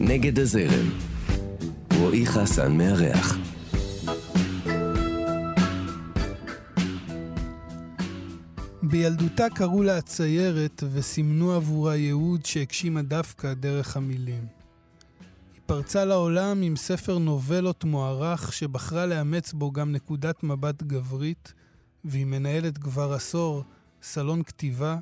[0.00, 0.90] נגד הזרם.
[1.98, 3.36] רועי חסן מארח.
[8.82, 14.46] בילדותה קראו לה הציירת וסימנו עבורה ייעוד שהגשימה דווקא דרך המילים.
[15.54, 21.52] היא פרצה לעולם עם ספר נובלות מוערך שבחרה לאמץ בו גם נקודת מבט גברית,
[22.04, 23.64] והיא מנהלת כבר עשור
[24.02, 24.96] סלון כתיבה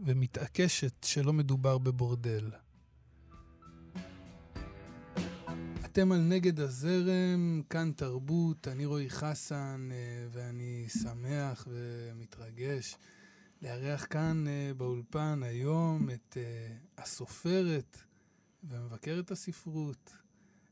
[0.00, 2.61] ומתעקשת שלא מדובר בבורדל.
[5.92, 12.96] אתם על נגד הזרם, כאן תרבות, אני רועי חסן, אה, ואני שמח ומתרגש
[13.62, 17.98] לארח כאן אה, באולפן היום את אה, הסופרת
[18.64, 20.12] ומבקרת הספרות,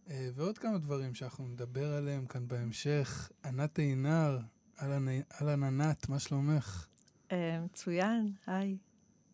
[0.06, 3.30] ועוד כמה דברים שאנחנו נדבר עליהם כאן בהמשך.
[3.45, 4.39] ענת עינר,
[4.83, 6.87] אהלן ענת, מה שלומך?
[7.33, 8.77] מצוין, היי.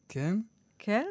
[0.08, 0.38] כן?
[0.78, 1.06] כן.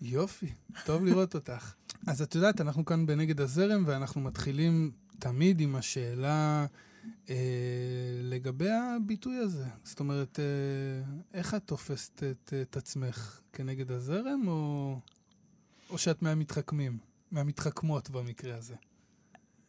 [0.00, 0.52] יופי,
[0.84, 1.74] טוב לראות אותך.
[2.06, 6.66] אז את יודעת, אנחנו כאן בנגד הזרם, ואנחנו מתחילים תמיד עם השאלה
[7.30, 7.34] אה,
[8.22, 9.64] לגבי הביטוי הזה.
[9.84, 14.94] זאת אומרת, אה, איך את תופסת את, את עצמך כנגד הזרם, או,
[15.90, 16.98] או שאת מהמתחכמים?
[17.30, 18.74] מהמתחכמות במקרה הזה.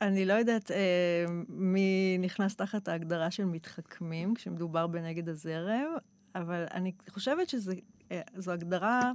[0.01, 5.95] אני לא יודעת אה, מי נכנס תחת ההגדרה של מתחכמים כשמדובר בנגד הזרם,
[6.35, 7.71] אבל אני חושבת שזו
[8.11, 9.11] אה, הגדרה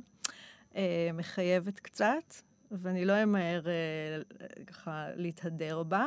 [0.76, 2.34] אה, מחייבת קצת,
[2.70, 6.06] ואני לא אמהר אה, ככה להתהדר בה.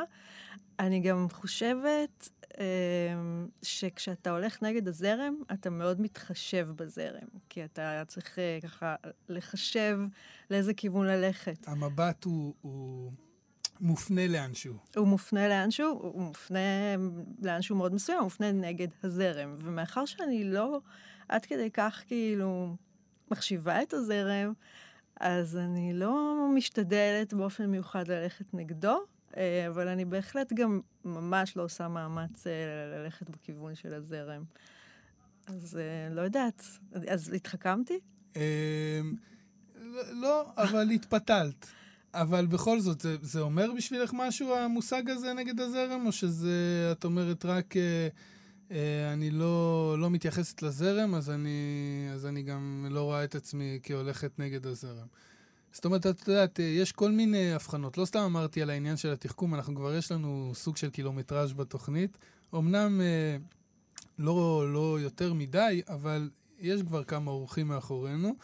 [0.78, 2.28] אני גם חושבת
[2.60, 2.64] אה,
[3.62, 8.94] שכשאתה הולך נגד הזרם, אתה מאוד מתחשב בזרם, כי אתה צריך אה, ככה
[9.28, 9.98] לחשב
[10.50, 11.68] לאיזה כיוון ללכת.
[11.68, 12.54] המבט הוא...
[12.60, 13.12] הוא...
[13.80, 14.74] מופנה לאנשהו.
[14.96, 16.58] הוא מופנה לאנשהו, הוא מופנה
[17.42, 19.54] לאנשהו מאוד מסוים, הוא מופנה נגד הזרם.
[19.58, 20.80] ומאחר שאני לא
[21.28, 22.76] עד כדי כך כאילו
[23.30, 24.52] מחשיבה את הזרם,
[25.20, 28.98] אז אני לא משתדלת באופן מיוחד ללכת נגדו,
[29.36, 32.52] אה, אבל אני בהחלט גם ממש לא עושה מאמץ אה,
[32.98, 34.42] ללכת בכיוון של הזרם.
[35.46, 36.62] אז אה, לא יודעת,
[37.08, 37.98] אז התחכמתי?
[40.12, 41.66] לא, אבל התפתלת.
[42.14, 47.04] אבל בכל זאת, זה, זה אומר בשבילך משהו, המושג הזה נגד הזרם, או שזה, את
[47.04, 47.76] אומרת, רק...
[47.76, 48.08] אה,
[49.12, 54.38] אני לא, לא מתייחסת לזרם, אז אני, אז אני גם לא רואה את עצמי כהולכת
[54.38, 55.06] נגד הזרם.
[55.72, 57.98] זאת אומרת, את יודעת, יש כל מיני הבחנות.
[57.98, 62.18] לא סתם אמרתי על העניין של התחכום, אנחנו כבר יש לנו סוג של קילומטראז' בתוכנית.
[62.54, 63.36] אמנם אה,
[64.18, 68.34] לא, לא יותר מדי, אבל יש כבר כמה אורחים מאחורינו.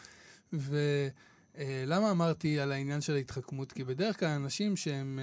[0.53, 3.73] ולמה אה, אמרתי על העניין של ההתחכמות?
[3.73, 5.19] כי בדרך כלל אנשים שהם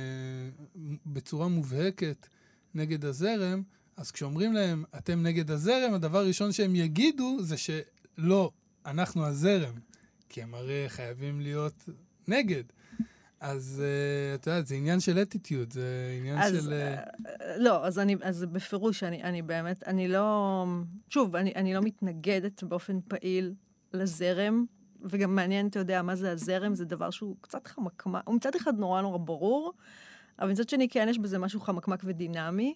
[1.05, 2.27] בצורה מובהקת
[2.75, 3.63] נגד הזרם,
[3.97, 8.51] אז כשאומרים להם, אתם נגד הזרם, הדבר הראשון שהם יגידו זה שלא,
[8.85, 9.73] אנחנו הזרם.
[10.31, 11.89] כי הם הרי חייבים להיות
[12.27, 12.63] נגד.
[13.39, 16.73] אז uh, את יודעת, זה עניין של אטיטיוד, זה עניין אז, של...
[16.73, 17.25] Uh...
[17.57, 20.65] לא, אז אני, אז בפירוש, אני, אני באמת, אני לא...
[21.09, 23.53] שוב, אני, אני לא מתנגדת באופן פעיל
[23.93, 24.65] לזרם,
[25.01, 28.79] וגם מעניין, אתה יודע, מה זה הזרם, זה דבר שהוא קצת חמקמק, הוא מצד אחד
[28.79, 29.73] נורא נורא ברור,
[30.39, 32.75] אבל מצד שני כן יש בזה משהו חמקמק ודינמי.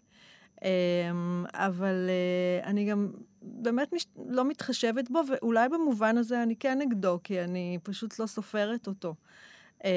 [0.64, 3.12] אמ, אבל אה, אני גם
[3.42, 3.94] באמת.
[4.30, 9.16] לא מתחשבת בו, ואולי במובן הזה אני כן נגדו, כי אני פשוט לא סופרת אותו.
[9.84, 9.90] אמ,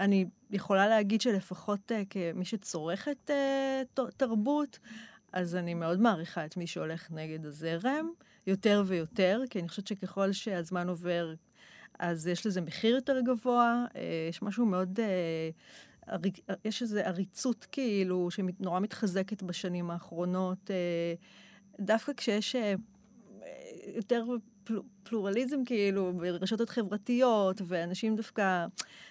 [0.00, 3.82] אני יכולה להגיד שלפחות אה, כמי שצורכת אה,
[4.16, 4.78] תרבות,
[5.32, 8.10] אז אני מאוד מעריכה את מי שהולך נגד הזרם,
[8.46, 11.34] יותר ויותר, כי אני חושבת שככל שהזמן עובר,
[11.98, 13.84] אז יש לזה מחיר יותר גבוה,
[14.28, 15.00] יש משהו מאוד
[16.64, 21.14] יש איזו עריצות כאילו, שנורא מתחזקת בשנים האחרונות, אה,
[21.80, 22.74] דווקא כשיש אה,
[23.94, 24.24] יותר
[25.02, 28.66] פלורליזם כאילו ברשתות חברתיות, ואנשים דווקא,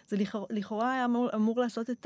[0.07, 0.17] זה
[0.50, 2.06] לכאורה היה אמור, אמור לעשות את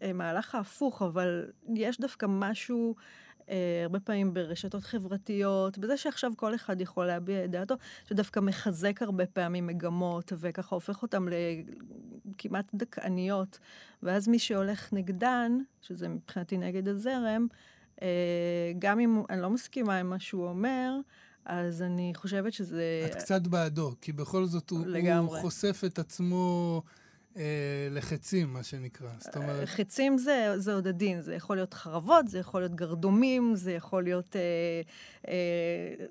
[0.00, 3.02] המהלך ההפוך, אבל יש דווקא משהו אה,
[3.84, 7.74] הרבה פעמים ברשתות חברתיות, בזה שעכשיו כל אחד יכול להביע את דעתו,
[8.08, 11.24] שדווקא מחזק הרבה פעמים מגמות, וככה הופך אותן
[12.26, 13.58] לכמעט דכאניות.
[14.02, 17.46] ואז מי שהולך נגדן, שזה מבחינתי נגד הזרם,
[18.02, 20.94] אה, גם אם אני לא מסכימה עם מה שהוא אומר,
[21.44, 23.08] אז אני חושבת שזה...
[23.10, 24.86] את קצת בעדו, כי בכל זאת הוא,
[25.18, 26.82] הוא חושף את עצמו...
[27.36, 29.08] אה, לחצים, מה שנקרא.
[29.18, 29.68] זאת אומרת...
[29.68, 34.02] חצים זה, זה עוד עדין, זה יכול להיות חרבות, זה יכול להיות גרדומים, זה יכול
[34.02, 34.40] להיות, אה,
[35.28, 36.06] אה,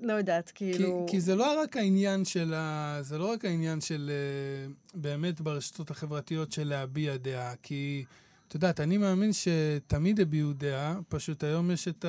[0.00, 1.06] לא יודעת, כאילו...
[1.06, 2.98] כי, כי זה לא רק העניין של, ה...
[3.00, 8.04] זה לא רק העניין של אה, באמת ברשתות החברתיות של להביע דעה, כי...
[8.48, 12.08] את יודעת, אני מאמין שתמיד הביעו דעה, פשוט היום יש את ה...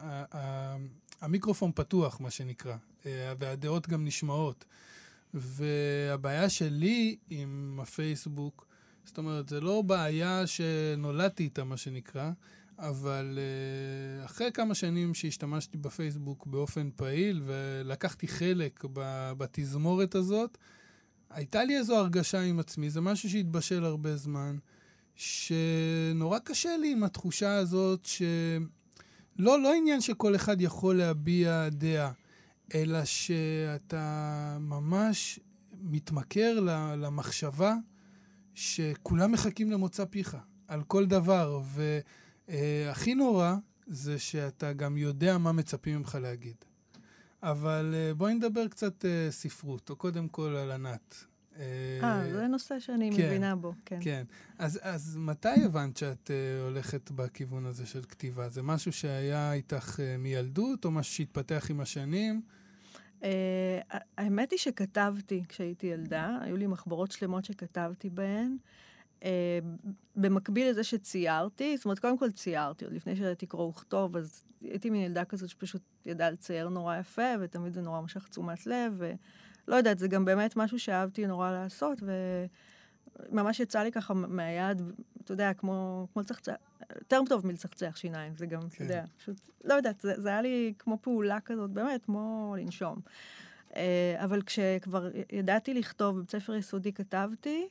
[0.00, 0.24] ה...
[0.36, 0.76] ה...
[1.20, 2.76] המיקרופון פתוח, מה שנקרא,
[3.06, 4.64] אה, והדעות גם נשמעות.
[5.36, 8.66] והבעיה שלי עם הפייסבוק,
[9.04, 12.30] זאת אומרת, זה לא בעיה שנולדתי איתה, מה שנקרא,
[12.78, 18.84] אבל uh, אחרי כמה שנים שהשתמשתי בפייסבוק באופן פעיל ולקחתי חלק
[19.38, 20.58] בתזמורת הזאת,
[21.30, 24.56] הייתה לי איזו הרגשה עם עצמי, זה משהו שהתבשל הרבה זמן,
[25.14, 28.22] שנורא קשה לי עם התחושה הזאת ש...
[29.38, 32.12] לא, לא עניין שכל אחד יכול להביע דעה,
[32.74, 35.40] אלא שאתה ממש
[35.82, 36.60] מתמכר
[36.96, 37.74] למחשבה
[38.54, 40.36] שכולם מחכים למוצא פיך
[40.68, 41.60] על כל דבר,
[42.48, 43.54] והכי נורא
[43.86, 46.56] זה שאתה גם יודע מה מצפים ממך להגיד.
[47.42, 51.24] אבל אה, בואי נדבר קצת אה, ספרות, או קודם כל על ענת.
[51.60, 53.98] אה, זה נושא שאני כן, מבינה בו, כן.
[54.00, 54.24] כן.
[54.58, 58.48] אז, אז מתי הבנת שאת uh, הולכת בכיוון הזה של כתיבה?
[58.48, 62.42] זה משהו שהיה איתך uh, מילדות, או משהו שהתפתח עם השנים?
[63.20, 63.24] Uh,
[64.18, 68.56] האמת היא שכתבתי כשהייתי ילדה, היו לי מחברות שלמות שכתבתי בהן.
[69.20, 69.24] Uh,
[70.16, 74.90] במקביל לזה שציירתי, זאת אומרת, קודם כל ציירתי, עוד לפני שידעתי קרוא וכתוב, אז הייתי
[74.90, 79.12] מין ילדה כזאת שפשוט ידעה לצייר נורא יפה, ותמיד זה נורא משך תשומת לב, ו...
[79.68, 82.02] לא יודעת, זה גם באמת משהו שאהבתי נורא לעשות,
[83.30, 84.82] וממש יצא לי ככה מהיד,
[85.24, 86.54] אתה יודע, כמו, כמו לצחצח,
[86.94, 88.66] יותר טוב מלצחצח שיניים, זה גם, כן.
[88.74, 93.00] אתה יודע, פשוט, לא יודעת, זה, זה היה לי כמו פעולה כזאת, באמת, כמו לנשום.
[93.76, 97.68] אה, אבל כשכבר ידעתי לכתוב, בבית ספר יסודי כתבתי,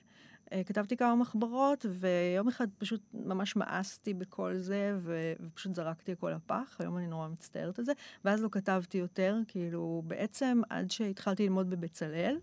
[0.66, 6.78] כתבתי כמה מחברות, ויום אחד פשוט ממש מאסתי בכל זה, ו- ופשוט זרקתי הכל לפח,
[6.80, 7.94] היום אני נורא מצטערת על זה,
[8.26, 12.38] ואז לא כתבתי יותר, כאילו, בעצם עד שהתחלתי ללמוד בבצלאל,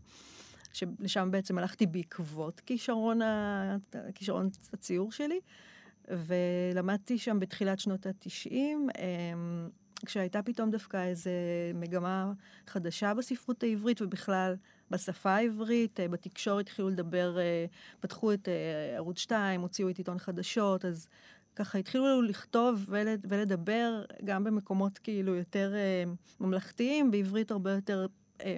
[0.73, 3.77] שלשם בעצם הלכתי בעקבות כישרון, ה...
[4.15, 5.41] כישרון הציור שלי,
[6.09, 8.55] ולמדתי שם בתחילת שנות ה-90.
[8.55, 9.69] אמ,
[10.07, 11.31] כשהייתה פתאום דווקא איזו
[11.75, 12.33] מגמה
[12.67, 14.55] חדשה בספרות העברית ובכלל
[14.93, 17.67] בשפה העברית, אה, בתקשורת התחילו לדבר, אה,
[18.01, 21.09] פתחו את אה, ערוץ 2, הוציאו את עיתון חדשות, אז
[21.57, 22.87] ככה התחילו לכתוב
[23.29, 25.75] ולדבר גם במקומות כאילו יותר
[26.41, 28.07] ממלכתיים, בעברית הרבה יותר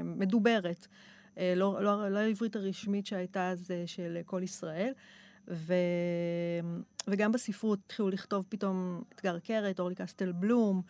[0.04, 0.86] מדוברת.
[1.36, 4.92] לא, לא, לא העברית הרשמית שהייתה אז של כל ישראל.
[5.48, 5.74] ו...
[7.08, 10.82] וגם בספרות התחילו לכתוב פתאום אתגר קרת, אורלי קסטל בלום,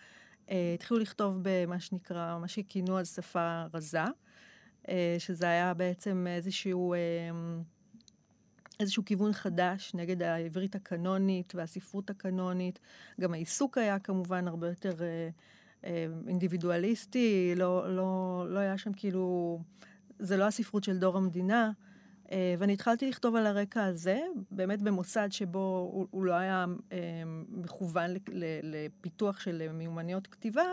[0.75, 4.05] התחילו לכתוב במה שנקרא, מה שכינו אז שפה רזה.
[4.88, 6.98] אה, שזה היה בעצם איזשהו, אה,
[8.81, 12.78] איזשהו כיוון חדש נגד העברית הקנונית והספרות הקנונית.
[13.20, 15.28] גם העיסוק היה כמובן הרבה יותר אה,
[16.28, 19.60] אינדיבידואליסטי, לא, לא, לא היה שם כאילו,
[20.19, 21.70] זה לא הספרות של דור המדינה.
[22.32, 26.98] אה, ואני התחלתי לכתוב על הרקע הזה, באמת במוסד שבו הוא, הוא לא היה אה,
[27.48, 28.10] מכוון
[28.62, 30.64] לפיתוח של מיומנויות כתיבה,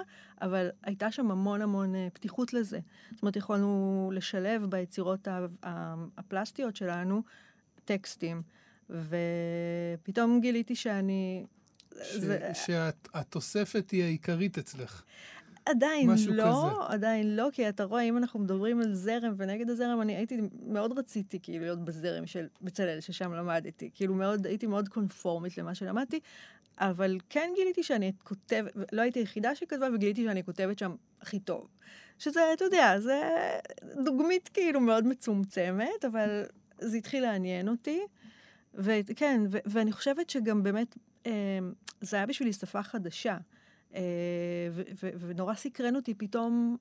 [0.41, 2.79] אבל הייתה שם המון המון אה, פתיחות לזה.
[3.11, 5.27] זאת אומרת, יכולנו לשלב ביצירות
[6.17, 7.23] הפלסטיות שלנו
[7.85, 8.41] טקסטים,
[8.89, 11.45] ופתאום גיליתי שאני...
[12.03, 12.51] ש, זה...
[12.53, 15.03] שהתוספת היא העיקרית אצלך.
[15.65, 16.93] עדיין לא, כזה.
[16.93, 20.99] עדיין לא, כי אתה רואה, אם אנחנו מדברים על זרם ונגד הזרם, אני הייתי, מאוד
[20.99, 23.89] רציתי כאילו להיות בזרם של בצלאל, ששם למדתי.
[23.93, 26.19] כאילו מאוד, הייתי מאוד קונפורמית למה שלמדתי,
[26.77, 31.67] אבל כן גיליתי שאני כותבת, לא הייתי היחידה שכתבה, וגיליתי שאני כותבת שם הכי טוב.
[32.19, 33.21] שזה, אתה יודע, זה
[34.03, 36.43] דוגמית כאילו מאוד מצומצמת, אבל
[36.79, 37.99] זה התחיל לעניין אותי.
[38.73, 41.31] וכן, ו- ואני חושבת שגם באמת, אה,
[42.01, 43.37] זה היה בשבילי שפה חדשה.
[43.95, 44.01] אה,
[45.19, 46.77] ונורא סקרן אותי פתאום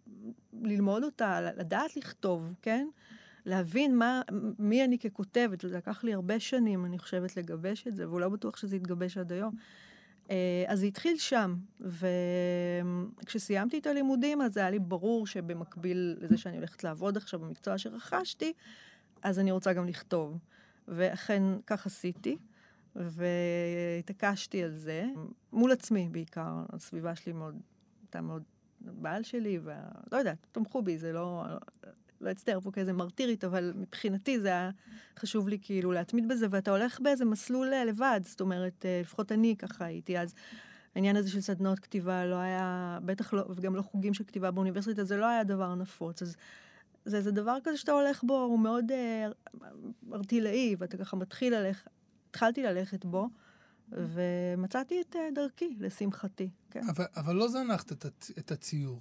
[0.63, 2.89] ללמוד אותה, לדעת לכתוב, כן?
[3.47, 4.23] להבין מה,
[4.59, 8.29] מי אני ככותבת, זה לקח לי הרבה שנים, אני חושבת, לגבש את זה, והוא לא
[8.29, 9.55] בטוח שזה יתגבש עד היום.
[10.31, 11.57] אה, אז זה התחיל שם,
[13.21, 18.53] וכשסיימתי את הלימודים, אז היה לי ברור שבמקביל לזה שאני הולכת לעבוד עכשיו במקצוע שרכשתי,
[19.23, 20.39] אז אני רוצה גם לכתוב.
[20.89, 22.37] ואכן כך עשיתי.
[22.97, 25.07] והתעקשתי על זה,
[25.53, 27.61] מול עצמי בעיקר, הסביבה שלי מאוד,
[28.03, 28.43] הייתה מאוד,
[28.81, 31.45] בעל שלי, ולא יודעת, תמכו בי, זה לא,
[32.21, 34.71] לא אצטער פה כאיזה מרטירית, אבל מבחינתי זה היה
[35.19, 39.33] חשוב לי כאילו להתמיד בזה, ואתה הולך באיזה מסלול אה, לבד, זאת אומרת, אה, לפחות
[39.33, 40.35] אני ככה הייתי אז.
[40.95, 45.05] העניין הזה של סדנאות כתיבה לא היה, בטח לא, וגם לא חוגים של כתיבה באוניברסיטה,
[45.05, 46.23] זה לא היה דבר נפוץ.
[46.23, 46.37] אז
[47.05, 49.27] זה איזה דבר כזה שאתה הולך בו, הוא מאוד אה,
[50.13, 51.91] ארטילאי, ואתה ככה מתחיל ללכת,
[52.31, 53.29] התחלתי ללכת בו,
[53.93, 56.51] ומצאתי את אה, דרכי, לשמחתי.
[56.71, 56.83] כן.
[56.89, 58.31] אבל, אבל לא זנחת את, הצ...
[58.39, 58.99] את הציור,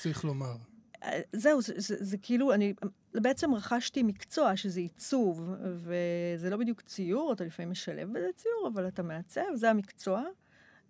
[0.00, 0.56] צריך לומר.
[1.02, 2.74] אה, זהו, זה, זה, זה, זה כאילו, אני
[3.14, 8.88] בעצם רכשתי מקצוע שזה עיצוב, וזה לא בדיוק ציור, אתה לפעמים משלב בזה ציור, אבל
[8.88, 10.22] אתה מעצב, זה המקצוע.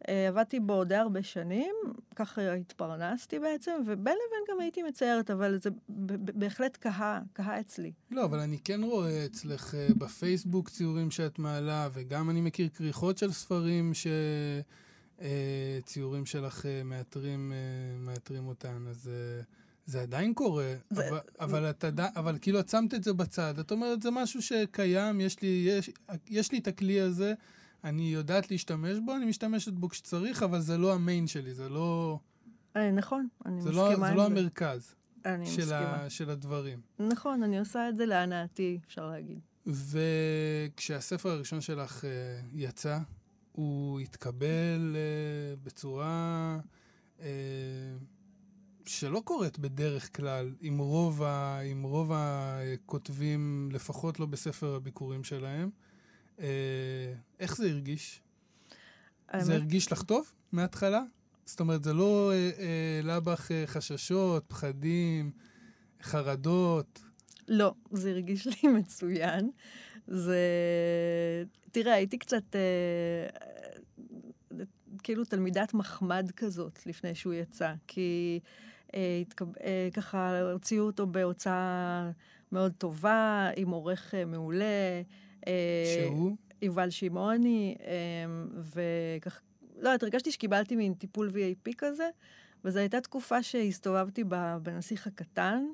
[0.08, 1.74] אה, עבדתי בו די הרבה שנים,
[2.16, 5.70] ככה התפרנסתי בעצם, ובין לבין גם הייתי מציירת, אבל זה
[6.34, 7.92] בהחלט קהה, קהה אצלי.
[8.10, 13.18] לא, אבל אני כן רואה אצלך אה, בפייסבוק ציורים שאת מעלה, וגם אני מכיר כריכות
[13.18, 13.92] של ספרים
[15.84, 17.52] שציורים אה, שלך מאתרים,
[17.98, 19.10] מאתרים אותן, אז...
[19.86, 21.08] זה עדיין קורה, זה...
[21.08, 23.58] אבל, אבל, את עדיין, אבל כאילו את שמת את זה בצד.
[23.58, 25.90] את אומרת, זה משהו שקיים, יש לי, יש,
[26.30, 27.34] יש לי את הכלי הזה,
[27.84, 32.18] אני יודעת להשתמש בו, אני משתמשת בו כשצריך, אבל זה לא המיין שלי, זה לא...
[32.76, 34.14] אה, נכון, אני זה מסכימה לא, זה.
[34.14, 36.80] לא המרכז אני של, ה, של הדברים.
[36.98, 39.40] נכון, אני עושה את זה להנאתי, אפשר להגיד.
[39.66, 42.06] וכשהספר הראשון שלך uh,
[42.54, 42.98] יצא,
[43.52, 46.58] הוא התקבל uh, בצורה...
[47.18, 47.22] Uh,
[48.86, 55.70] שלא קורית בדרך כלל עם רוב, ה, עם רוב הכותבים, לפחות לא בספר הביקורים שלהם.
[56.40, 58.20] אה, איך זה הרגיש?
[59.28, 59.44] האמת...
[59.44, 61.02] זה הרגיש לך טוב מההתחלה?
[61.44, 65.30] זאת אומרת, זה לא העלה אה, אה, בך חששות, פחדים,
[66.02, 67.00] חרדות?
[67.48, 69.50] לא, זה הרגיש לי מצוין.
[70.06, 70.38] זה...
[71.72, 72.56] תראה, הייתי קצת...
[75.02, 78.40] כאילו תלמידת מחמד כזאת לפני שהוא יצא, כי
[78.94, 79.56] אה, התקב...
[79.64, 82.10] אה, ככה הוציאו אותו בהוצאה
[82.52, 85.02] מאוד טובה, עם עורך אה, מעולה.
[85.94, 86.36] שהוא?
[86.62, 87.74] יובל שמעוני,
[88.56, 89.40] וככה,
[89.76, 92.08] לא יודעת, הרגשתי שקיבלתי מין טיפול VIP כזה,
[92.64, 94.24] וזו הייתה תקופה שהסתובבתי
[94.62, 95.64] בנסיך הקטן,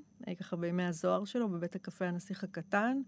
[0.41, 3.00] ככה בימי הזוהר שלו, בבית הקפה הנסיך הקטן.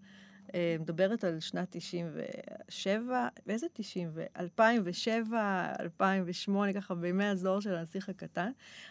[0.54, 4.10] אה, מדברת על שנת 97, איזה 90?
[4.36, 8.50] 2007, 2008, ככה בימי הזוהר של הנסיך הקטן.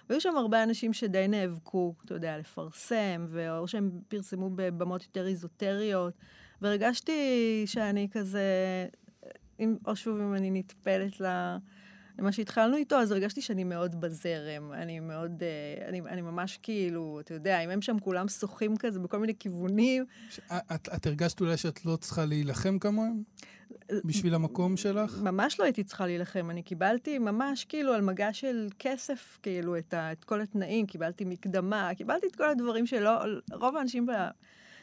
[0.10, 3.28] והיו שם הרבה אנשים שדי נאבקו, אתה יודע, לפרסם,
[3.60, 6.13] או שהם פרסמו בבמות יותר איזוטריות,
[6.62, 8.44] והרגשתי שאני כזה,
[9.60, 11.56] אם, או שוב אם אני נטפלת ל...
[12.20, 14.74] מה שהתחלנו איתו, אז הרגשתי שאני מאוד בזרם.
[14.74, 19.00] אני מאוד, אה, אני, אני ממש כאילו, אתה יודע, אם הם שם כולם שוחים כזה
[19.00, 20.06] בכל מיני כיוונים.
[20.30, 23.24] ש- את, את הרגשת אולי שאת לא צריכה להילחם כמוהם?
[24.06, 25.22] בשביל המקום שלך?
[25.22, 26.50] ממש לא הייתי צריכה להילחם.
[26.50, 31.25] אני קיבלתי ממש כאילו על מגע של כסף, כאילו, את, ה, את כל התנאים, קיבלתי
[31.25, 33.12] מקדמה, קיבלתי את כל הדברים שלא,
[33.53, 34.12] רוב האנשים ב,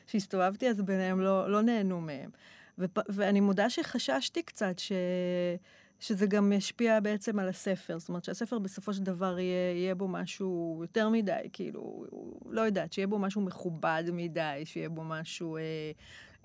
[0.08, 2.30] שהסתובבתי אז ביניהם לא, לא נהנו מהם.
[2.78, 4.92] ופ, ואני מודה שחששתי קצת ש...
[6.00, 7.98] שזה גם ישפיע בעצם על הספר.
[7.98, 12.04] זאת אומרת שהספר בסופו של דבר יהיה, יהיה בו משהו יותר מדי, כאילו,
[12.50, 15.62] לא יודעת, שיהיה בו משהו מכובד מדי, שיהיה בו משהו אה,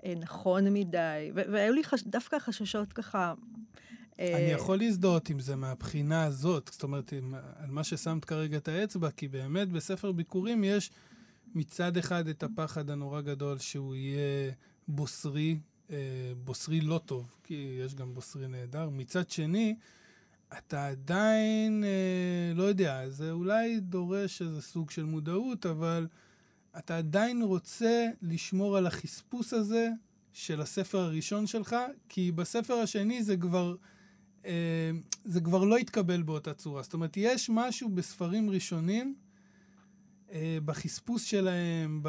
[0.04, 1.30] אה, נכון מדי.
[1.34, 3.34] והיו לי חש, דווקא חששות ככה...
[4.20, 4.36] אה...
[4.36, 8.68] אני יכול להזדהות עם זה מהבחינה הזאת, זאת אומרת, עם, על מה ששמת כרגע את
[8.68, 10.90] האצבע, כי באמת בספר ביקורים יש
[11.54, 14.52] מצד אחד את הפחד הנורא גדול שהוא יהיה
[14.88, 15.58] בוסרי,
[15.90, 15.96] אה,
[16.44, 18.88] בוסרי לא טוב, כי יש גם בוסרי נהדר.
[18.88, 19.76] מצד שני,
[20.58, 26.06] אתה עדיין, אה, לא יודע, זה אולי דורש איזה סוג של מודעות, אבל
[26.78, 29.88] אתה עדיין רוצה לשמור על החספוס הזה
[30.32, 31.76] של הספר הראשון שלך,
[32.08, 33.76] כי בספר השני זה כבר,
[34.46, 34.90] אה,
[35.24, 36.82] זה כבר לא יתקבל באותה צורה.
[36.82, 39.14] זאת אומרת, יש משהו בספרים ראשונים,
[40.64, 42.00] בחספוס שלהם,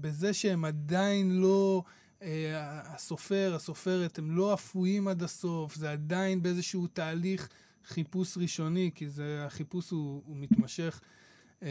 [0.00, 1.82] בזה שהם עדיין לא...
[2.22, 7.48] אה, הסופר, הסופרת, הם לא אפויים עד הסוף, זה עדיין באיזשהו תהליך
[7.86, 11.00] חיפוש ראשוני, כי זה, החיפוש הוא, הוא מתמשך
[11.62, 11.68] אה,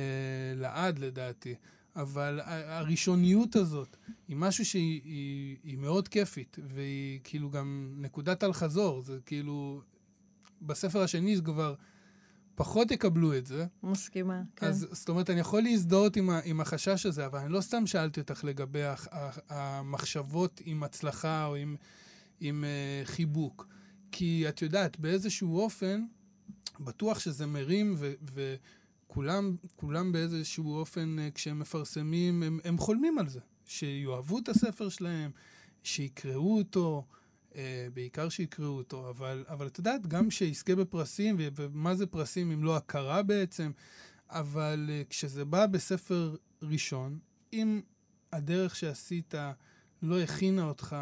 [0.56, 1.56] לעד לדעתי.
[1.96, 8.53] אבל הראשוניות הזאת היא משהו שהיא היא, היא מאוד כיפית, והיא כאילו גם נקודת אל
[8.53, 9.82] חזור, זה כאילו...
[10.62, 11.75] בספר השני זה כבר...
[12.62, 13.65] פחות יקבלו את זה.
[13.84, 14.65] מסכימה, כן.
[14.65, 18.20] אז זאת אומרת, אני יכול להזדהות עם, עם החשש הזה, אבל אני לא סתם שאלתי
[18.20, 18.82] אותך לגבי
[19.50, 21.75] המחשבות עם הצלחה או עם,
[22.39, 23.68] עם uh, חיבוק.
[24.12, 26.06] כי את יודעת, באיזשהו אופן,
[26.80, 33.30] בטוח שזה מרים, ו, וכולם כולם באיזשהו אופן, uh, כשהם מפרסמים, הם, הם חולמים על
[33.30, 33.39] זה.
[33.65, 35.32] שיאהבו את הספר שלהם,
[35.84, 37.06] שיקראו אותו.
[37.51, 37.55] Uh,
[37.93, 42.77] בעיקר שיקראו אותו, אבל, אבל את יודעת, גם שיזכה בפרסים, ומה זה פרסים אם לא
[42.77, 43.72] הכרה בעצם,
[44.29, 47.20] אבל uh, כשזה בא בספר ראשון,
[47.53, 47.81] אם
[48.31, 49.34] הדרך שעשית
[50.01, 50.96] לא הכינה אותך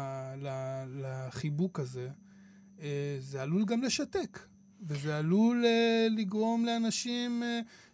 [0.88, 2.08] לחיבוק הזה,
[2.78, 2.82] uh,
[3.18, 4.38] זה עלול גם לשתק,
[4.82, 5.64] וזה עלול
[6.16, 7.42] לגרום לאנשים,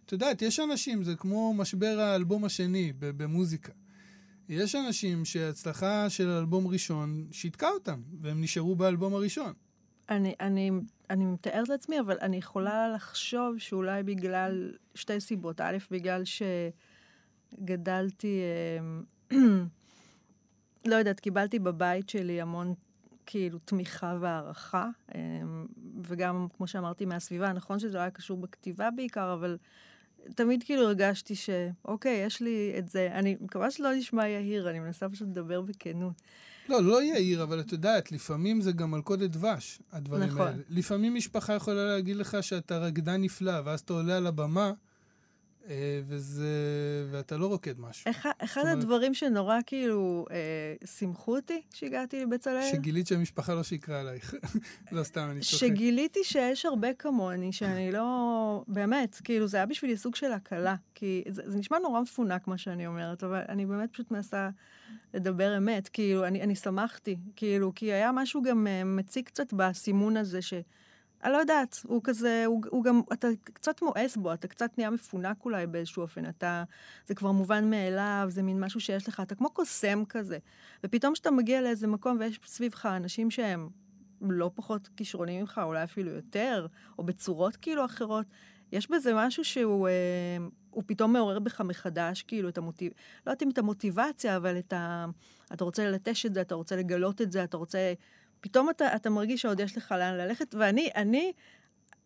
[0.05, 3.71] את יודעת, יש אנשים, זה כמו משבר האלבום השני במוזיקה.
[4.49, 9.53] יש אנשים שהצלחה של אלבום ראשון שיתקה אותם, והם נשארו באלבום הראשון.
[10.09, 10.71] אני, אני,
[11.09, 15.61] אני מתארת לעצמי, אבל אני יכולה לחשוב שאולי בגלל שתי סיבות.
[15.61, 16.23] א', בגלל
[17.53, 18.39] שגדלתי,
[19.31, 19.37] אה,
[20.89, 22.73] לא יודעת, קיבלתי בבית שלי המון
[23.25, 25.21] כאילו תמיכה והערכה, אה,
[26.03, 27.53] וגם, כמו שאמרתי, מהסביבה.
[27.53, 29.57] נכון שזה לא היה קשור בכתיבה בעיקר, אבל
[30.35, 33.09] תמיד כאילו הרגשתי שאוקיי, יש לי את זה.
[33.11, 36.13] אני מקווה שלא נשמע יהיר, אני מנסה פשוט לדבר בכנות.
[36.69, 40.41] לא, לא יהיר, אבל את יודעת, לפעמים זה גם מלכודת דבש, הדברים נכון.
[40.47, 40.57] האלה.
[40.69, 44.71] לפעמים משפחה יכולה להגיד לך שאתה רקדן נפלא, ואז אתה עולה על הבמה,
[46.07, 46.47] וזה...
[47.11, 48.11] ואתה לא רוקד משהו.
[48.11, 50.37] אחד, אחד אומרת- הדברים שנורא כאילו אה,
[50.87, 54.33] שימחו אותי כשהגעתי לבצלאל, שגילית שהמשפחה לא שיקרה עלייך.
[54.91, 55.57] לא, סתם, אני צוחק.
[55.57, 58.63] שגיליתי שיש הרבה כמוני, שאני לא...
[58.67, 60.75] באמת, כאילו, זה היה בשבילי סוג של הקלה.
[60.95, 64.49] כי זה, זה נשמע נורא מפונק, מה שאני אומרת, אבל אני באמת פשוט מנסה
[65.13, 65.89] לדבר אמת.
[65.89, 70.53] כאילו, אני, אני שמחתי, כאילו, כי היה משהו גם אה, מציק קצת בסימון הזה, ש...
[71.23, 74.89] אני לא יודעת, הוא כזה, הוא, הוא גם, אתה קצת מואס בו, אתה קצת נהיה
[74.89, 76.63] מפונק אולי באיזשהו אופן, אתה,
[77.07, 80.37] זה כבר מובן מאליו, זה מין משהו שיש לך, אתה כמו קוסם כזה.
[80.83, 83.69] ופתאום כשאתה מגיע לאיזה מקום ויש סביבך אנשים שהם
[84.21, 86.67] לא פחות כישרונים ממך, אולי אפילו יותר,
[86.99, 88.25] או בצורות כאילו אחרות,
[88.71, 90.37] יש בזה משהו שהוא אה,
[90.77, 92.91] הוא פתאום מעורר בך מחדש, כאילו, את המוטיב...
[93.25, 95.05] לא יודעת אם את המוטיבציה, אבל את ה...
[95.53, 97.93] אתה רוצה ללטש את זה, אתה רוצה לגלות את זה, אתה רוצה...
[98.41, 101.33] פתאום אתה, אתה מרגיש שעוד יש לך לאן ללכת, ואני, אני,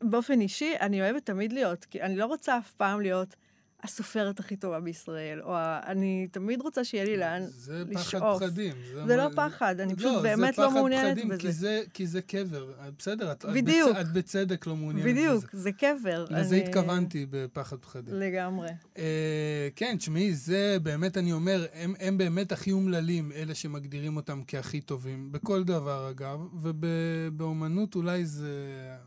[0.02, 3.36] באופן אישי, אני אוהבת תמיד להיות, כי אני לא רוצה אף פעם להיות
[3.84, 5.54] הסופרת הכי טובה בישראל, או.
[5.86, 8.44] אני תמיד רוצה שיהיה לי לאן זה פחד לשאוף.
[8.44, 8.74] פחדים.
[8.94, 11.42] זה מה- לא פחד, אני פשוט לא, באמת זה לא פחד מעוניינת פחדים, בזה.
[11.42, 12.72] כי זה, כי זה קבר.
[13.00, 13.90] בסדר, את, את בדיוק.
[13.90, 15.62] בצ, את בצדק לא מעוניינת בדיוק, בזה.
[15.64, 16.26] זה קבר.
[16.30, 18.14] לזה אני- התכוונתי בפחד פחדים.
[18.14, 18.70] לגמרי.
[18.98, 24.42] אה, כן, תשמעי, זה באמת, אני אומר, הם, הם באמת הכי אומללים, אלה שמגדירים אותם
[24.48, 28.52] כהכי טובים, בכל דבר אגב, ובאומנות אולי זה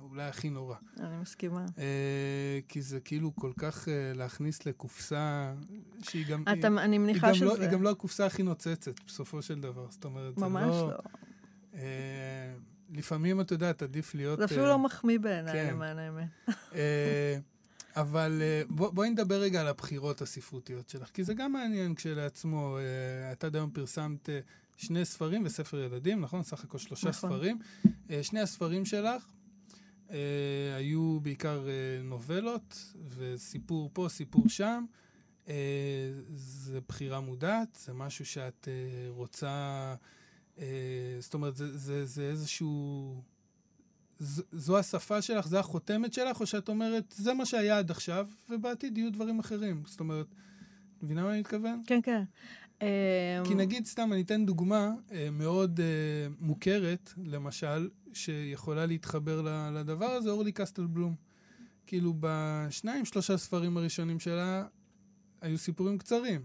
[0.00, 0.76] אולי הכי נורא.
[1.00, 1.66] אני מסכימה.
[1.78, 1.84] אה,
[2.68, 5.54] כי זה כאילו כל כך אה, להכניס לקופסה
[6.02, 6.42] שהיא גם...
[6.42, 7.44] אתה, היא, אני היא, מניחה גם שזה...
[7.44, 9.86] לא, היא גם לא הקופסה הכי נוצצת, בסופו של דבר.
[9.90, 10.88] זאת אומרת, זה ממש לא...
[10.88, 10.96] לא.
[11.74, 12.54] אה,
[12.90, 14.38] לפעמים, את יודעת, עדיף להיות...
[14.38, 15.74] זה אפילו אה, לא מחמיא בעיניי, כן.
[15.74, 16.28] למען האמת.
[16.74, 17.38] אה,
[17.96, 22.78] אבל אה, בוא, בואי נדבר רגע על הבחירות הספרותיות שלך, כי זה גם מעניין כשלעצמו.
[22.78, 24.40] אה, את עד היום פרסמת אה,
[24.76, 26.42] שני ספרים וספר ילדים, נכון?
[26.42, 27.30] סך הכל שלושה נכון.
[27.30, 27.58] ספרים.
[28.10, 29.26] אה, שני הספרים שלך
[30.76, 34.84] היו בעיקר אה, נובלות, וסיפור פה, סיפור שם.
[35.48, 35.54] אה,
[36.34, 39.94] זה בחירה מודעת, זה משהו שאת אה, רוצה...
[40.58, 40.66] אה,
[41.20, 43.22] זאת אומרת, זה, זה, זה איזשהו...
[44.18, 48.28] ז, זו השפה שלך, זו החותמת שלך, או שאת אומרת, זה מה שהיה עד עכשיו,
[48.50, 49.82] ובעתיד יהיו דברים אחרים.
[49.86, 50.26] זאת אומרת,
[51.02, 51.82] מבינה מה אני מתכוון?
[51.86, 52.22] כן, כן.
[53.44, 55.86] כי אמ, נגיד, סתם, אני אתן דוגמה אה, מאוד אה,
[56.40, 59.42] מוכרת, למשל, שיכולה להתחבר
[59.74, 61.14] לדבר הזה, אורלי קסטל בלום.
[61.86, 64.64] כאילו, בשניים, שלושה ספרים הראשונים שלה
[65.40, 66.40] היו סיפורים קצרים.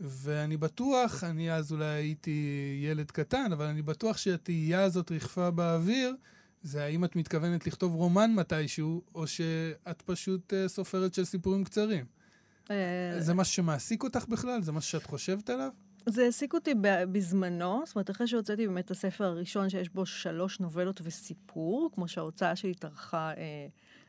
[0.00, 6.14] ואני בטוח, אני אז אולי הייתי ילד קטן, אבל אני בטוח שהתהייה הזאת ריחפה באוויר,
[6.62, 12.04] זה האם את מתכוונת לכתוב רומן מתישהו, או שאת פשוט אה, סופרת של סיפורים קצרים.
[12.70, 14.62] אה, זה משהו שמעסיק אותך בכלל?
[14.62, 15.70] זה משהו שאת חושבת עליו?
[16.06, 16.74] זה העסיק אותי
[17.12, 22.08] בזמנו, זאת אומרת, אחרי שהוצאתי באמת את הספר הראשון, שיש בו שלוש נובלות וסיפור, כמו
[22.08, 23.66] שההוצאה שלי טרחה אה,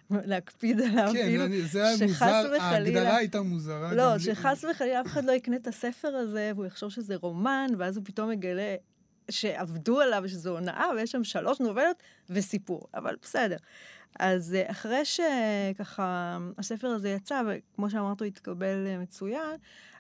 [0.26, 3.94] להקפיד עליו, כן, כאילו, אני, זה היה מוזר, וחלילה- ההגדרה הייתה מוזרה.
[3.94, 4.20] לא, לי.
[4.20, 8.06] שחס וחלילה אף אחד לא יקנה את הספר הזה, והוא יחשוב שזה רומן, ואז הוא
[8.06, 8.76] פתאום מגלה
[9.32, 11.98] שעבדו עליו, ושזו הונאה, ויש שם שלוש נובלות
[12.30, 13.58] וסיפור, אבל בסדר.
[14.20, 19.56] אז אה, אחרי שככה הספר הזה יצא, וכמו שאמרת, הוא התקבל אה, מצוין,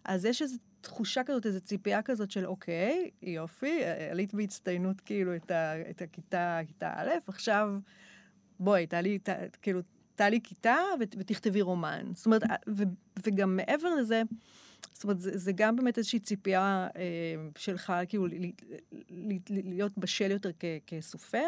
[0.05, 5.35] אז יש איזו תחושה כזאת, איזו ציפייה כזאת של אוקיי, יופי, אה, עלית בהצטיינות כאילו
[5.35, 7.69] את, ה, את הכיתה, כיתה א', עכשיו
[8.59, 9.29] בואי, תעלי, ת,
[9.61, 9.79] כאילו,
[10.15, 12.11] תעלי כיתה ות, ותכתבי רומן.
[12.13, 12.83] זאת אומרת, ו,
[13.25, 14.21] וגם מעבר לזה,
[14.93, 17.01] זאת אומרת, זה, זה גם באמת איזושהי ציפייה אה,
[17.57, 18.51] שלך, כאילו, ל, ל,
[19.09, 21.47] ל, ל, להיות בשל יותר כ, כסופר,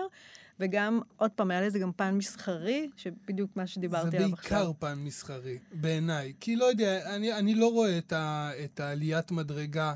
[0.59, 4.57] וגם, עוד פעם, היה לזה גם פן מסחרי, שבדיוק מה שדיברתי זה עליו עכשיו.
[4.57, 6.33] בעיקר פן מסחרי, בעיניי.
[6.39, 9.93] כי לא יודע, אני, אני לא רואה את, ה, את העליית מדרגה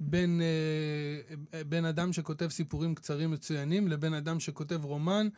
[0.00, 0.40] בין,
[1.54, 5.28] אה, בין אדם שכותב סיפורים קצרים מצוינים לבין אדם שכותב רומן.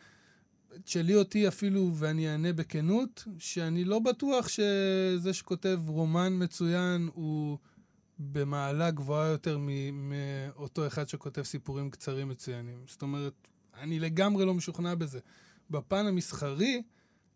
[0.83, 7.57] תשאלי אותי אפילו, ואני אענה בכנות, שאני לא בטוח שזה שכותב רומן מצוין הוא
[8.19, 9.59] במעלה גבוהה יותר
[9.93, 12.83] מאותו אחד שכותב סיפורים קצרים מצוינים.
[12.87, 13.33] זאת אומרת,
[13.79, 15.19] אני לגמרי לא משוכנע בזה.
[15.69, 16.83] בפן המסחרי,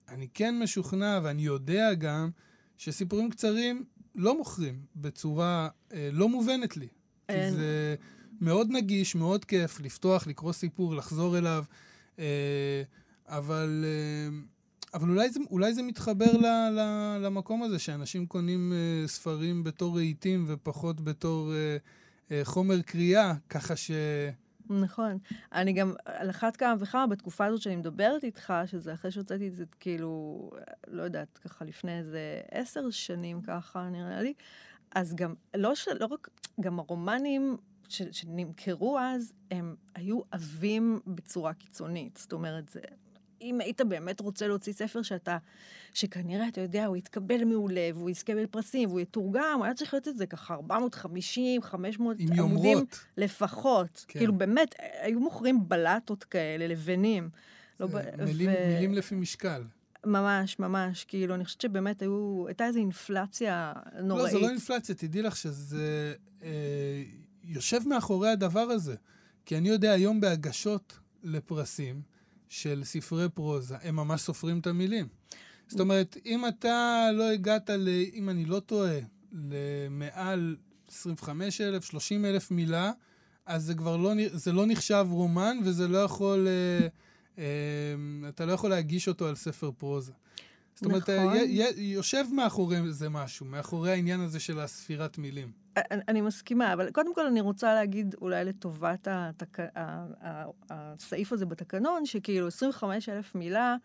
[0.09, 2.29] אני כן משוכנע, ואני יודע גם,
[2.77, 6.87] שסיפורים קצרים לא מוכרים בצורה אה, לא מובנת לי.
[7.27, 7.53] כי אין.
[7.53, 7.95] זה
[8.41, 11.63] מאוד נגיש, מאוד כיף לפתוח, לקרוא סיפור, לחזור אליו,
[12.19, 12.83] אה,
[13.27, 14.37] אבל, אה,
[14.93, 16.79] אבל אולי, זה, אולי זה מתחבר ל, ל,
[17.21, 21.53] למקום הזה, שאנשים קונים אה, ספרים בתור רהיטים ופחות בתור
[22.31, 23.91] אה, חומר קריאה, ככה ש...
[24.69, 25.17] נכון.
[25.53, 29.55] אני גם, על אחת כמה וכמה, בתקופה הזאת שאני מדברת איתך, שזה אחרי שהוצאתי את
[29.55, 30.49] זה, כאילו,
[30.87, 34.33] לא יודעת, ככה לפני איזה עשר שנים ככה, נראה לי,
[34.91, 36.29] אז גם, לא, ש, לא רק,
[36.61, 37.57] גם הרומנים
[37.89, 42.17] ש, שנמכרו אז, הם היו עבים בצורה קיצונית.
[42.17, 42.79] זאת אומרת, זה
[43.41, 45.37] אם היית באמת רוצה להוציא ספר שאתה,
[45.93, 50.17] שכנראה, אתה יודע, הוא יתקבל מעולה, והוא יזכה בפרסים, והוא יתורגם, היה צריך להיות את
[50.17, 52.99] זה ככה 450, 500 עם עמודים יומרות.
[53.17, 54.05] לפחות.
[54.07, 54.19] כן.
[54.19, 57.29] כאילו, באמת, היו מוכרים בלטות כאלה, לבנים.
[57.79, 57.87] לא
[58.25, 59.63] מילים, ו- מילים לפי משקל.
[60.05, 61.03] ממש, ממש.
[61.03, 64.33] כאילו, אני חושבת שבאמת היו, הייתה איזו אינפלציה נוראית.
[64.33, 67.03] לא, זה לא אינפלציה, תדעי לך שזה אה,
[67.43, 68.95] יושב מאחורי הדבר הזה.
[69.45, 72.01] כי אני יודע היום בהגשות לפרסים
[72.49, 75.07] של ספרי פרוזה, הם ממש סופרים את המילים.
[75.67, 78.99] זאת אומרת, אם אתה לא הגעת, ל, אם אני לא טועה,
[79.31, 80.55] למעל
[80.87, 82.91] 25,000, 30,000 מילה,
[83.45, 86.87] אז זה כבר לא, זה לא נחשב רומן, וזה לא יכול, אה,
[87.37, 90.11] אה, אתה לא יכול להגיש אותו על ספר פרוזה.
[90.77, 91.35] זאת אומרת, נכון.
[91.35, 95.51] י- י- יושב מאחורי זה משהו, מאחורי העניין הזה של הספירת מילים.
[95.77, 99.57] אני, אני מסכימה, אבל קודם כל אני רוצה להגיד אולי לטובת התק...
[100.69, 103.75] הסעיף הזה בתקנון, שכאילו 25 אלף מילה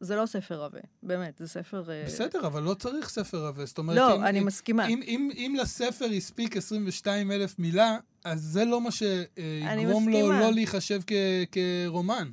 [0.00, 1.90] זה לא ספר עבה, באמת, זה ספר...
[1.90, 3.66] אה, בסדר, אבל לא צריך ספר עבה.
[3.66, 4.86] זאת אומרת, לא, אם, אני אם, מסכימה.
[4.86, 10.32] אם, אם, אם לספר הספיק 22 אלף מילה, אז זה לא מה שיגרום לו.
[10.32, 11.12] לא להיחשב כ,
[11.52, 12.30] כרומן.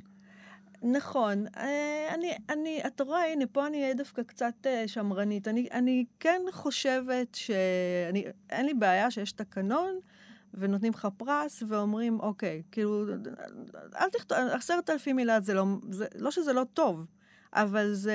[0.82, 1.46] נכון.
[1.56, 5.48] אה, אני, אני, אתה רואה, הנה, פה אני אהיה דווקא קצת אה, שמרנית.
[5.48, 7.50] אני, אני כן חושבת ש...
[8.50, 9.94] אין לי בעיה שיש תקנון,
[10.54, 13.04] ונותנים לך פרס, ואומרים, אוקיי, כאילו,
[14.00, 15.64] אל תכתוב, עשרת אלפים מילה זה לא...
[15.90, 17.06] זה, לא שזה לא טוב,
[17.52, 18.14] אבל זה...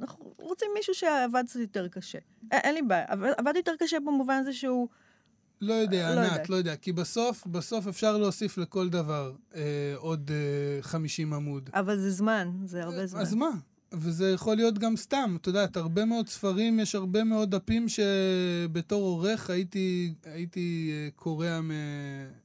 [0.00, 2.18] אנחנו רוצים מישהו שעבד קצת יותר קשה.
[2.50, 3.06] אין, אין לי בעיה.
[3.36, 4.88] עבד יותר קשה במובן הזה שהוא...
[5.64, 6.48] לא יודע, לא ענת, יודעת.
[6.48, 6.76] לא יודע.
[6.76, 9.60] כי בסוף, בסוף אפשר להוסיף לכל דבר אה,
[9.96, 11.70] עוד אה, 50 עמוד.
[11.74, 13.20] אבל זה זמן, זה הרבה זמן.
[13.20, 13.50] אז מה?
[13.92, 15.36] וזה יכול להיות גם סתם.
[15.40, 21.60] את יודעת, הרבה מאוד ספרים, יש הרבה מאוד דפים שבתור עורך הייתי, הייתי אה, קורע
[21.60, 21.70] מ,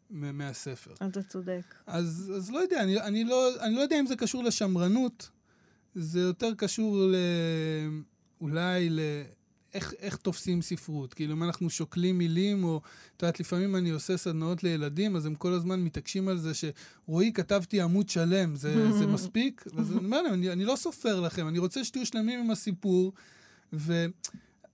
[0.10, 0.94] מ, מהספר.
[0.94, 1.76] אתה צודק.
[1.88, 5.30] אז, אז לא יודע, אני, אני, לא, אני לא יודע אם זה קשור לשמרנות,
[5.96, 7.16] זה יותר קשור ל...
[8.42, 9.00] אולי ל...
[9.74, 11.14] איך, איך תופסים ספרות.
[11.14, 12.82] כאילו, אם אנחנו שוקלים מילים, או,
[13.18, 17.34] את יודעת, לפעמים אני עושה סדנאות לילדים, אז הם כל הזמן מתעקשים על זה שרועי,
[17.34, 19.64] כתבתי עמוד שלם, זה, זה מספיק?
[19.78, 23.14] אז אני אומר להם, אני, אני לא סופר לכם, אני רוצה שתהיו שלמים עם הסיפור,
[23.74, 24.06] ו...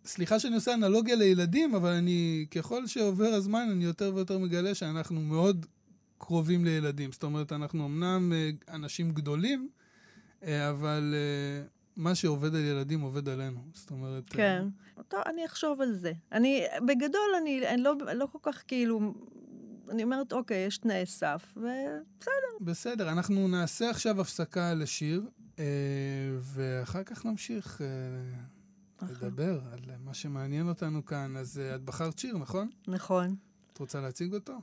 [0.05, 5.21] סליחה שאני עושה אנלוגיה לילדים, אבל אני, ככל שעובר הזמן, אני יותר ויותר מגלה שאנחנו
[5.21, 5.65] מאוד
[6.17, 7.11] קרובים לילדים.
[7.11, 9.69] זאת אומרת, אנחנו אמנם אה, אנשים גדולים,
[10.43, 13.59] אה, אבל אה, מה שעובד על ילדים עובד עלינו.
[13.73, 14.23] זאת אומרת...
[14.31, 14.67] אה, כן.
[15.07, 16.13] טוב, אני אחשוב על זה.
[16.31, 19.13] אני, בגדול, אני, אני לא, לא כל כך כאילו...
[19.89, 22.57] אני אומרת, אוקיי, יש תנאי סף, ובסדר.
[22.61, 25.29] בסדר, אנחנו נעשה עכשיו הפסקה לשיר,
[25.59, 25.65] אה,
[26.41, 27.87] ואחר כך נמשיך אה,
[29.01, 29.15] נכון.
[29.15, 31.37] לדבר על מה שמעניין אותנו כאן.
[31.37, 32.69] אז את בחרת שיר, נכון?
[32.87, 33.35] נכון.
[33.73, 34.53] את רוצה להציג אותו?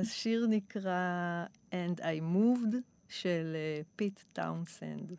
[0.00, 2.76] השיר נקרא And I Moved
[3.08, 3.56] של
[3.96, 5.12] פיט טאונסנד.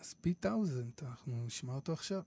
[0.00, 2.22] אז פיט טאונסנד, אנחנו נשמע אותו עכשיו.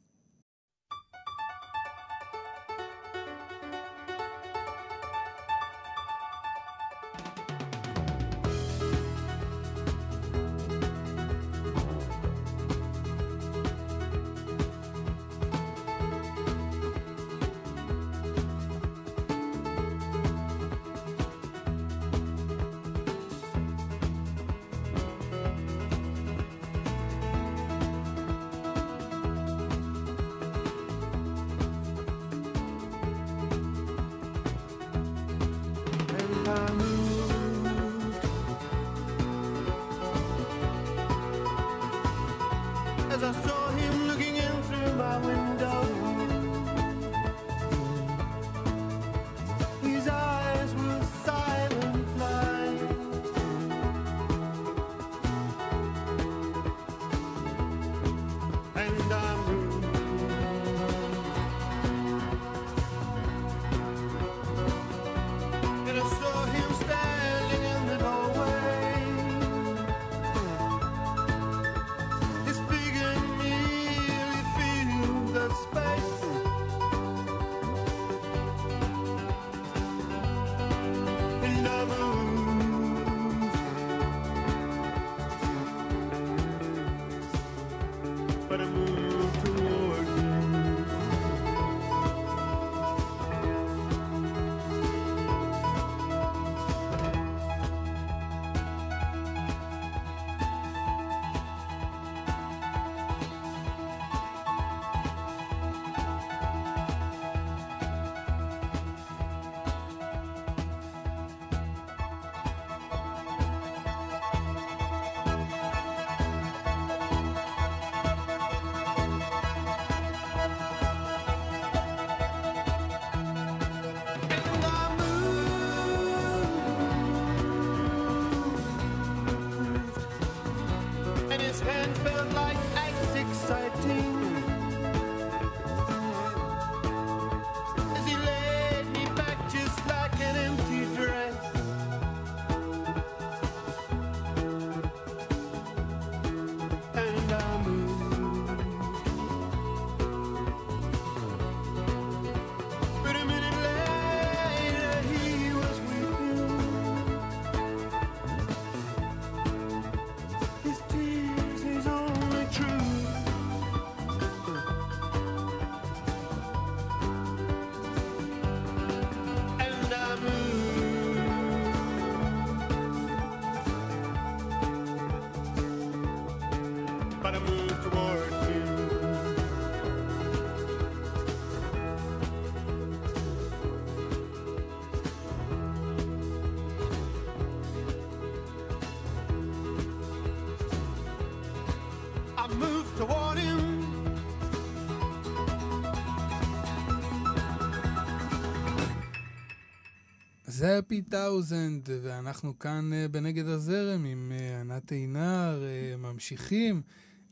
[200.64, 206.82] זה הפי טאוזנד, ואנחנו כאן אה, בנגד הזרם עם אה, ענת עינר, אה, ממשיכים.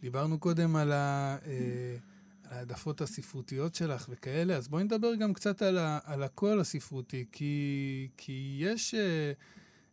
[0.01, 1.95] דיברנו קודם על ה- אה,
[2.43, 7.25] על העדפות הספרותיות שלך וכאלה, אז בואי נדבר גם קצת על, ה- על הקול הספרותי,
[7.31, 9.31] כי, כי יש, אה,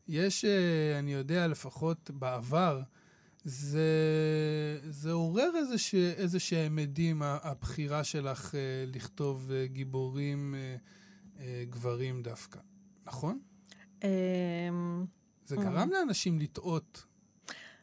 [0.09, 2.83] יש, אה, אני יודע, לפחות בעבר,
[3.45, 3.89] זה,
[4.91, 10.55] זה עורר איזוש, איזה שהם עדים, הבחירה שלך אה, לכתוב אה, גיבורים
[11.41, 12.59] אה, גברים דווקא.
[13.09, 13.39] נכון?
[14.05, 14.09] אמ,
[15.47, 15.61] זה Mm.
[15.61, 17.05] גרם לאנשים לטעות,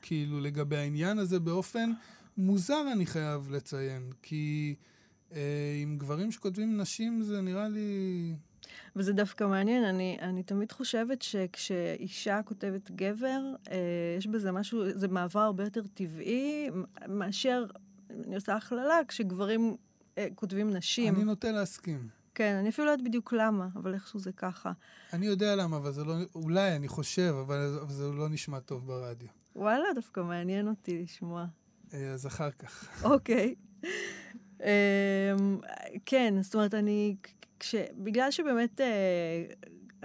[0.02, 1.92] כאילו, לגבי העניין הזה באופן
[2.38, 4.12] מוזר, אני חייב לציין.
[4.22, 4.76] כי
[5.34, 5.40] אה,
[5.82, 8.34] עם גברים שכותבים נשים זה נראה לי...
[8.96, 13.78] וזה דווקא מעניין, אני, אני תמיד חושבת שכשאישה כותבת גבר, אה,
[14.18, 16.70] יש בזה משהו, זה מעבר הרבה יותר טבעי
[17.08, 17.66] מאשר,
[18.10, 19.76] אני עושה הכללה, כשגברים
[20.18, 21.16] אה, כותבים נשים.
[21.16, 22.08] אני נוטה להסכים.
[22.36, 24.72] כן, אני אפילו לא יודעת בדיוק למה, אבל איכשהו זה ככה.
[25.14, 26.14] אני יודע למה, אבל זה לא...
[26.36, 29.28] אולי, אני חושב, אבל, זה לא נשמע טוב ברדיו.
[29.56, 31.46] וואלה, דווקא מעניין אותי לשמוע.
[31.94, 33.04] אה, אז אחר כך.
[33.04, 33.56] אוקיי.
[34.64, 34.68] אמ,
[36.06, 37.16] כן, זאת אומרת, אני,
[37.60, 39.46] כש, בגלל שבאמת אה,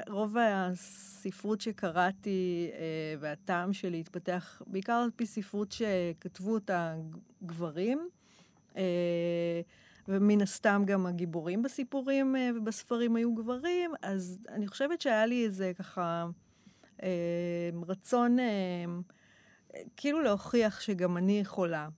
[0.09, 6.95] רוב הספרות שקראתי אה, והטעם שלי התפתח בעיקר על פי ספרות שכתבו אותה
[7.43, 8.09] גברים,
[10.11, 15.73] ומן הסתם גם הגיבורים בסיפורים אה, ובספרים היו גברים, אז אני חושבת שהיה לי איזה
[15.79, 16.27] ככה
[17.03, 18.85] אה, רצון אה,
[19.97, 21.89] כאילו להוכיח שגם אני יכולה.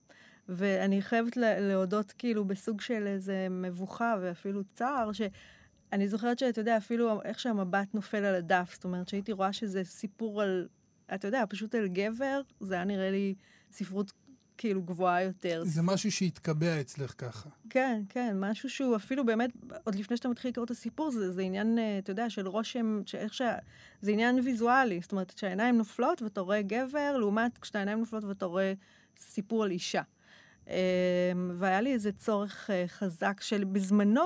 [0.49, 6.77] ואני חייבת לה- להודות כאילו בסוג של איזה מבוכה ואפילו צער, שאני זוכרת שאתה יודע,
[6.77, 10.67] אפילו איך שהמבט נופל על הדף, זאת אומרת שהייתי רואה שזה סיפור על,
[11.13, 13.35] אתה יודע, פשוט על גבר, זה היה נראה לי
[13.71, 14.13] ספרות
[14.63, 15.63] כאילו גבוהה יותר.
[15.65, 17.49] זה משהו שהתקבע אצלך ככה.
[17.69, 19.49] כן, כן, משהו שהוא אפילו באמת,
[19.83, 23.01] עוד לפני שאתה מתחיל לקרוא את הסיפור, זה, זה עניין, אה, אתה יודע, של רושם,
[23.05, 23.55] שאיך שה...
[24.01, 28.73] זה עניין ויזואלי, זאת אומרת, כשהעיניים נופלות ואתה רואה גבר, לעומת כשהעיניים נופלות ואתה רואה
[29.19, 30.01] סיפור על אישה.
[30.69, 34.25] אה, והיה לי איזה צורך אה, חזק של, בזמנו,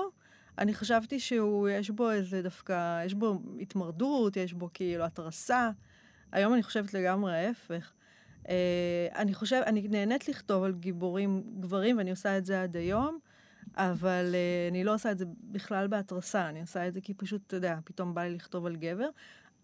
[0.58, 5.70] אני חשבתי שהוא, יש בו איזה דווקא, יש בו התמרדות, יש בו כאילו התרסה.
[6.32, 7.92] היום אני חושבת לגמרי ההפך.
[8.48, 8.50] Uh,
[9.16, 13.18] אני חושב, אני נהנית לכתוב על גיבורים גברים, ואני עושה את זה עד היום,
[13.76, 17.42] אבל uh, אני לא עושה את זה בכלל בהתרסה, אני עושה את זה כי פשוט,
[17.46, 19.08] אתה יודע, פתאום בא לי לכתוב על גבר.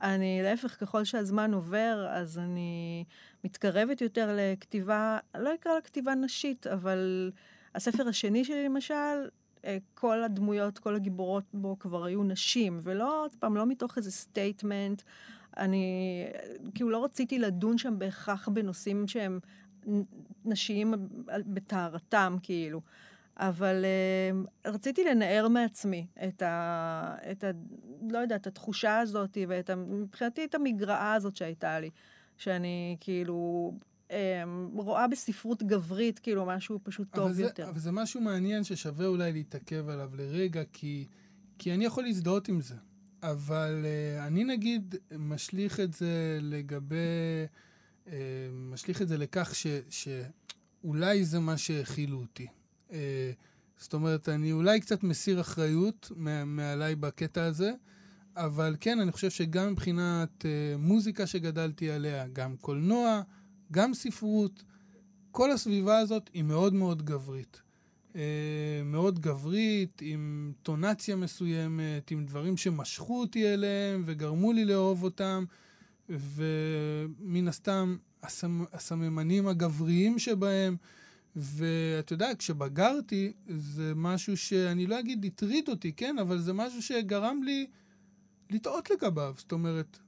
[0.02, 3.04] אני, להפך, ככל שהזמן עובר, אז אני
[3.44, 7.32] מתקרבת יותר לכתיבה, לא אקרא לה כתיבה נשית, אבל
[7.74, 9.28] הספר השני שלי, למשל,
[9.64, 14.10] אה, כל הדמויות, כל הגיבורות בו כבר היו נשים, ולא, עוד פעם, לא מתוך איזה
[14.10, 15.02] statement.
[15.56, 16.26] אני
[16.74, 19.38] כאילו לא רציתי לדון שם בהכרח בנושאים שהם
[20.44, 20.94] נשיים
[21.46, 22.80] בטהרתם, כאילו.
[23.36, 23.84] אבל
[24.64, 27.16] uh, רציתי לנער מעצמי את ה...
[27.30, 27.50] את ה...
[28.10, 29.76] לא יודעת, את התחושה הזאת, ואת ה...
[29.76, 31.90] מבחינתי את המגרעה הזאת שהייתה לי.
[32.36, 33.72] שאני כאילו
[34.08, 34.12] um,
[34.74, 37.68] רואה בספרות גברית כאילו משהו פשוט טוב זה, יותר.
[37.68, 41.06] אבל זה משהו מעניין ששווה אולי להתעכב עליו לרגע, כי,
[41.58, 42.74] כי אני יכול להזדהות עם זה.
[43.30, 46.96] אבל uh, אני נגיד משליך את זה לגבי...
[48.06, 48.10] Uh,
[48.52, 52.46] משליך את זה לכך ש, שאולי זה מה שהכילו אותי.
[52.90, 52.92] Uh,
[53.78, 56.12] זאת אומרת, אני אולי קצת מסיר אחריות
[56.46, 57.72] מעליי בקטע הזה,
[58.36, 60.44] אבל כן, אני חושב שגם מבחינת
[60.78, 63.22] מוזיקה שגדלתי עליה, גם קולנוע,
[63.72, 64.62] גם ספרות,
[65.30, 67.63] כל הסביבה הזאת היא מאוד מאוד גברית.
[68.14, 68.16] Uh,
[68.84, 75.44] מאוד גברית, עם טונציה מסוימת, עם דברים שמשכו אותי אליהם וגרמו לי לאהוב אותם,
[76.08, 80.76] ומן הסתם הסמ, הסממנים הגבריים שבהם.
[81.36, 86.18] ואתה יודע, כשבגרתי, זה משהו שאני לא אגיד הטריד אותי, כן?
[86.18, 87.66] אבל זה משהו שגרם לי
[88.50, 89.34] לטעות לגביו.
[89.38, 89.98] זאת אומרת,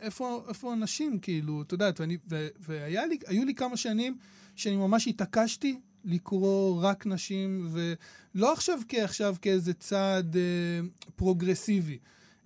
[0.00, 4.18] איפה, איפה הנשים, כאילו, את יודעת, ואני, ו, והיה לי, לי כמה שנים
[4.56, 10.40] שאני ממש התעקשתי לקרוא רק נשים, ולא עכשיו כעכשיו כאיזה צעד אה,
[11.16, 11.98] פרוגרסיבי,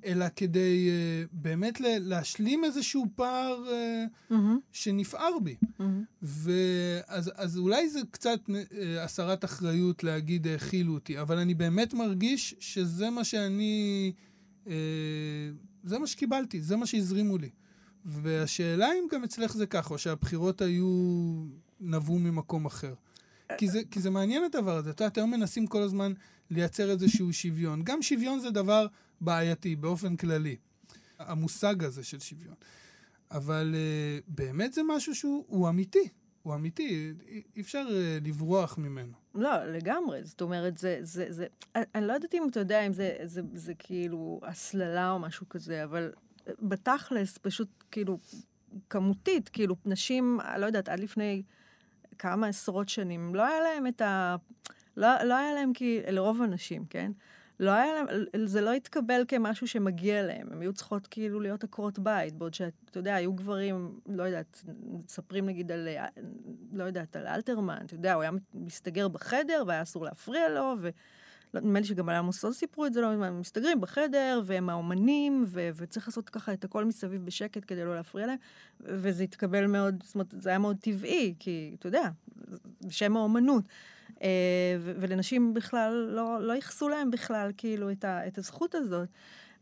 [0.05, 5.57] אלא כדי אה, באמת להשלים איזשהו פער אה, מהמם, שנפער בי.
[5.79, 6.05] מהמם.
[6.23, 12.55] ואז אז אולי זה קצת אה, הסרת אחריות להגיד האכילו אותי, אבל אני באמת מרגיש
[12.59, 14.12] שזה מה שאני...
[14.66, 14.75] אה,
[15.85, 17.51] זה מה שקיבלתי, זה מה שהזרימו לי.
[18.05, 20.87] והשאלה אם גם אצלך זה ככה, או שהבחירות היו
[21.81, 22.95] נבעו ממקום אחר.
[23.59, 24.90] כי זה, כי זה מעניין הדבר הזה.
[24.90, 26.12] את יודעת, היום מנסים כל הזמן
[26.50, 27.82] לייצר איזשהו שוויון.
[27.85, 28.87] גם שוויון זה דבר
[29.20, 30.56] בעייתי באופן כללי,
[31.18, 32.54] המושג הזה של שוויון.
[33.30, 36.09] אבל uh, באמת זה משהו שהוא הוא אמיתי.
[36.42, 37.12] הוא אמיתי,
[37.56, 39.12] אי אפשר uh, לברוח ממנו.
[39.35, 40.24] לא, לגמרי.
[40.24, 40.98] זאת אומרת, זה...
[41.02, 45.11] זה, זה אני, אני לא יודעת אם אתה יודע אם זה, זה, זה כאילו הסללה
[45.11, 46.12] או משהו כזה, אבל
[46.62, 48.18] בתכלס, פשוט כאילו,
[48.90, 51.42] כמותית, כאילו, נשים, לא יודעת, עד לפני
[52.18, 54.37] כמה עשרות שנים, לא היה להם את ה...
[54.96, 56.00] לא, לא היה להם, כי...
[56.11, 57.12] לרוב הנשים, כן?
[57.61, 58.07] לא היה להם,
[58.46, 60.48] זה לא התקבל כמשהו שמגיע להם.
[60.52, 64.64] הן היו צריכות כאילו להיות עקרות בית, בעוד שאתה יודע, היו גברים, לא יודעת,
[65.05, 65.88] מספרים נגיד על,
[66.72, 70.88] לא יודעת, על אלתרמן, אתה יודע, הוא היה מסתגר בחדר והיה אסור להפריע לו, ו...
[71.54, 74.70] לא, נדמה לי שגם על עמוס עוז סיפרו את זה, לא, הם מסתגרים בחדר, והם
[74.70, 78.38] האומנים, ו- וצריך לעשות ככה את הכל מסביב בשקט כדי לא להפריע להם,
[78.80, 82.09] וזה התקבל מאוד, זאת אומרת, זה היה מאוד טבעי, כי, אתה יודע,
[82.87, 83.64] בשם האומנות.
[84.22, 84.28] אה,
[84.80, 89.09] ו- ולנשים בכלל, לא, לא ייחסו להם בכלל, כאילו, את, ה- את הזכות הזאת.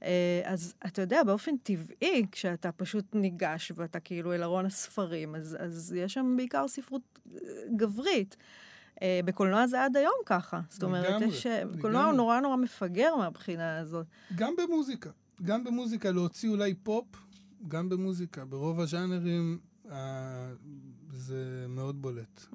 [0.02, 5.56] אה, אז אתה יודע, באופן טבעי, כשאתה פשוט ניגש ואתה כאילו אל ארון הספרים, אז,
[5.60, 7.02] אז יש שם בעיקר ספרות
[7.34, 7.38] אה,
[7.76, 8.36] גברית.
[9.02, 10.60] אה, בקולנוע זה עד היום ככה.
[10.68, 11.46] זאת אומרת, יש...
[11.46, 11.62] אה.
[11.80, 14.06] קולנוע הוא נורא נורא מפגר מהבחינה הזאת.
[14.34, 15.10] גם במוזיקה.
[15.42, 17.06] גם במוזיקה, להוציא אולי פופ,
[17.68, 18.44] גם במוזיקה.
[18.44, 19.58] ברוב הז'אנרים
[19.90, 20.52] אה,
[21.12, 22.46] זה מאוד בולט.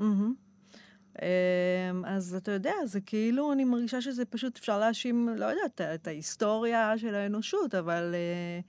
[1.22, 6.08] אמ, אז אתה יודע, זה כאילו, אני מרגישה שזה פשוט, אפשר להאשים, לא יודעת, את
[6.08, 8.60] ההיסטוריה של האנושות, אבל אה,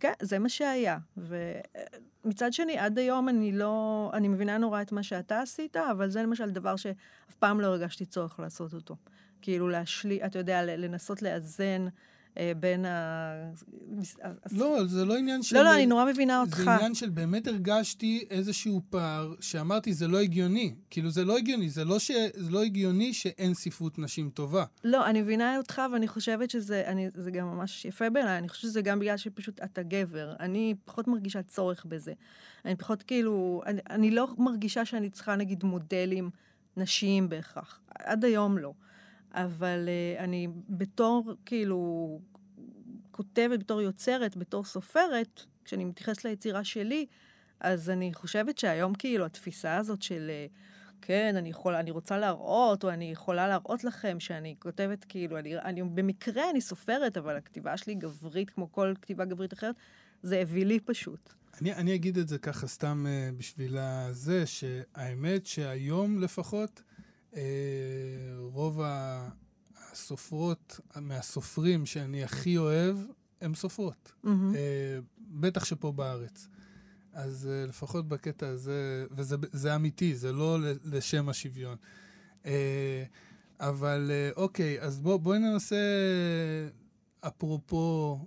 [0.00, 0.98] כן, זה מה שהיה.
[1.16, 6.22] ומצד שני, עד היום אני לא, אני מבינה נורא את מה שאתה עשית, אבל זה
[6.22, 8.96] למשל דבר שאף פעם לא הרגשתי צורך לעשות אותו.
[9.42, 11.86] כאילו להשלי, אתה יודע, לנסות לאזן
[12.60, 13.32] בין ה...
[14.52, 15.56] לא, זה לא עניין של...
[15.56, 16.56] לא, לא, אני נורא מבינה אותך.
[16.56, 20.74] זה עניין של באמת הרגשתי איזשהו פער, שאמרתי, זה לא הגיוני.
[20.90, 21.68] כאילו, זה לא הגיוני.
[21.70, 22.10] זה לא, ש...
[22.34, 24.64] זה לא הגיוני שאין ספרות נשים טובה.
[24.84, 28.62] לא, אני מבינה אותך, ואני חושבת שזה, אני, זה גם ממש יפה בעיניי, אני חושבת
[28.62, 30.34] שזה גם בגלל שפשוט אתה גבר.
[30.40, 32.12] אני פחות מרגישה צורך בזה.
[32.64, 36.30] אני פחות כאילו, אני, אני לא מרגישה שאני צריכה נגיד מודלים
[36.76, 37.80] נשיים בהכרח.
[37.98, 38.72] עד היום לא.
[39.34, 42.20] אבל uh, אני בתור, כאילו,
[43.10, 47.06] כותבת, בתור יוצרת, בתור סופרת, כשאני מתייחסת ליצירה שלי,
[47.60, 50.30] אז אני חושבת שהיום כאילו התפיסה הזאת של...
[50.30, 50.46] אה,
[51.04, 55.58] כן, אני יכולה, אני רוצה להראות, או אני יכולה להראות לכם שאני כותבת כאילו, אני,
[55.58, 59.74] אני במקרה אני סופרת, אבל הכתיבה שלי גברית כמו כל כתיבה גברית אחרת,
[60.22, 61.32] זה אווילי פשוט.
[61.60, 63.76] אני, אני אגיד את זה ככה סתם uh, בשביל
[64.10, 66.82] זה, שהאמת שהיום לפחות,
[68.38, 69.28] רוב ה-
[69.92, 72.96] הסופרות, מהסופרים שאני הכי אוהב,
[73.40, 74.12] הם סופרות.
[74.52, 74.56] uh,
[75.18, 76.48] בטח שפה בארץ.
[77.12, 81.76] אז uh, לפחות בקטע הזה, וזה זה אמיתי, זה לא לשם השוויון.
[83.60, 85.76] אבל אוקיי, אז בוא, בואי ננסה,
[87.20, 88.18] אפרופו,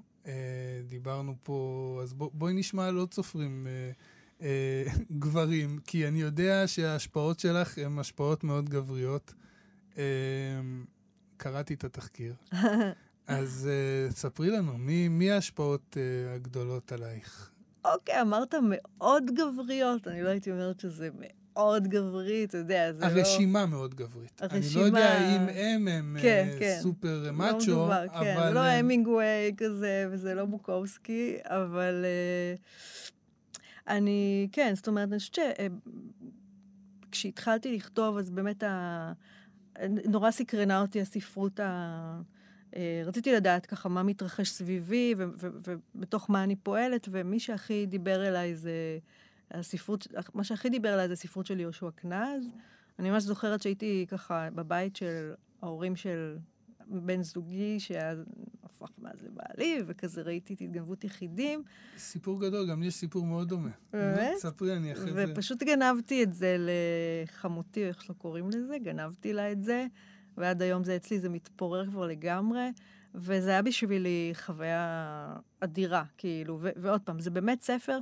[0.87, 3.67] דיברנו פה, אז בוא, בואי נשמע על עוד סופרים
[5.19, 9.33] גברים, כי אני יודע שההשפעות שלך הן השפעות מאוד גבריות.
[9.93, 9.97] Uh,
[11.37, 12.33] קראתי את התחקיר.
[13.27, 13.69] אז
[14.09, 17.51] uh, ספרי לנו, מי, מי ההשפעות uh, הגדולות עלייך?
[17.85, 23.05] אוקיי, אמרת מאוד גבריות, אני לא הייתי אומרת שזה מאוד גברי, אתה יודע, זה לא...
[23.05, 24.41] הרשימה מאוד גברית.
[24.41, 26.77] אני לא הרשימה- יודע אם הם הם כן, אה, כן.
[26.81, 28.47] סופר לא מאצ'ו, מדובר, כן, אבל...
[28.47, 32.55] זה לא אה, המינגווי כזה, וזה לא בוקובסקי, אבל אה,
[33.87, 35.37] אני, כן, זאת אומרת, אני חושבת
[37.11, 39.13] שכשהתחלתי לכתוב, אז באמת ה...
[40.05, 42.21] נורא סקרנה אותי הספרות ה...
[42.75, 48.55] אה, רציתי לדעת ככה מה מתרחש סביבי ובתוך מה אני פועלת, ומי שהכי דיבר אליי
[48.55, 48.99] זה
[49.51, 52.45] הספרות, מה שהכי דיבר אליי זה הספרות של יהושע קנז.
[52.99, 56.37] אני ממש זוכרת שהייתי ככה בבית של ההורים של
[56.87, 58.13] בן זוגי, שהיה
[58.75, 61.63] הפך מאז לבעלי, וכזה ראיתי את התגנבות יחידים,
[61.97, 63.69] סיפור גדול, גם לי יש סיפור מאוד דומה.
[63.93, 64.37] באמת?
[64.37, 65.25] ספרי, אני אחרי זה...
[65.31, 69.85] ופשוט גנבתי את זה לחמותי, או איך שלא קוראים לזה, גנבתי לה את זה,
[70.37, 72.71] ועד היום זה אצלי, זה מתפורר כבר לגמרי,
[73.15, 77.99] וזה היה בשבילי חוויה אדירה, כאילו, ו- ועוד פעם, זה באמת ספר,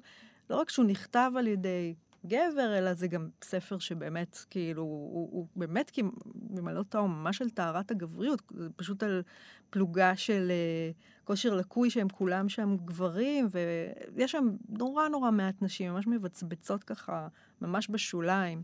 [0.50, 1.94] לא רק שהוא נכתב על ידי
[2.26, 6.02] גבר, אלא זה גם ספר שבאמת, כאילו, הוא, הוא באמת, כי
[6.50, 9.22] ממלא אותה הוא ממש על טהרת הגבריות, זה פשוט על
[9.70, 10.92] פלוגה של אה,
[11.24, 13.48] כושר לקוי שהם כולם שם גברים,
[14.16, 17.28] ויש שם נורא נורא מעט נשים, ממש מבצבצות ככה,
[17.62, 18.64] ממש בשוליים.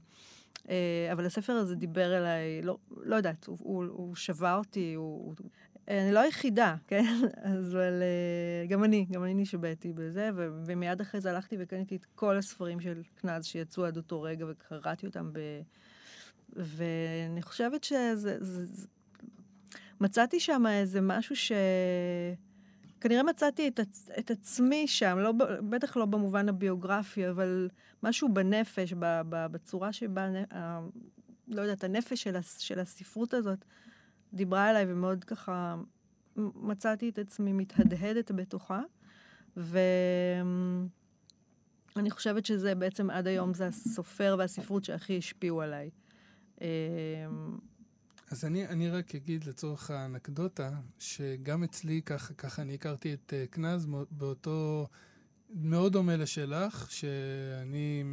[0.69, 5.25] אה, אבל הספר הזה דיבר אליי, לא, לא יודעת, הוא, הוא, הוא שבה אותי, הוא,
[5.25, 5.35] הוא
[5.89, 7.05] אני לא היחידה, כן?
[7.41, 11.95] אז אבל אה, גם אני, גם אני נשבעתי בזה, ו- ומיד אחרי זה הלכתי וקניתי
[11.95, 15.39] את כל הספרים של קנז שיצאו עד אותו רגע, וקראתי אותם ב...
[16.55, 18.15] ואני חושבת שזה...
[18.15, 18.87] זה, זה...
[20.01, 21.51] מצאתי שם איזה משהו ש...
[23.01, 24.09] כנראה מצאתי את, עצ...
[24.19, 25.31] את עצמי שם, לא,
[25.69, 27.69] בטח לא במובן הביוגרפי, אבל
[28.03, 28.93] משהו בנפש.
[29.29, 30.27] בצורה שבה.
[31.47, 32.57] לא יודעת, הנפש של, הס...
[32.57, 33.65] של הספרות הזאת
[34.33, 35.75] דיברה אליי ומאוד ככה
[36.55, 38.81] מצאתי את עצמי מתהדהדת בתוכה.
[39.57, 40.89] ואני
[42.09, 45.89] חושבת שזה בעצם עד היום זה הסופר והספרות שהכי השפיעו עליי.
[48.31, 50.69] אז אני, אני רק אגיד לצורך האנקדוטה,
[50.99, 54.87] שגם אצלי, ככה, ככה אני הכרתי את קנז מאו- באותו,
[55.49, 58.03] מאוד דומה לשלך, שאני,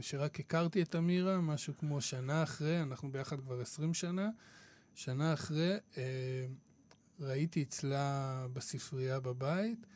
[0.00, 4.28] שרק הכרתי את אמירה, משהו כמו שנה אחרי, אנחנו ביחד כבר 20 שנה,
[4.94, 5.96] שנה אחרי, uh,
[7.20, 9.86] ראיתי אצלה בספרייה בבית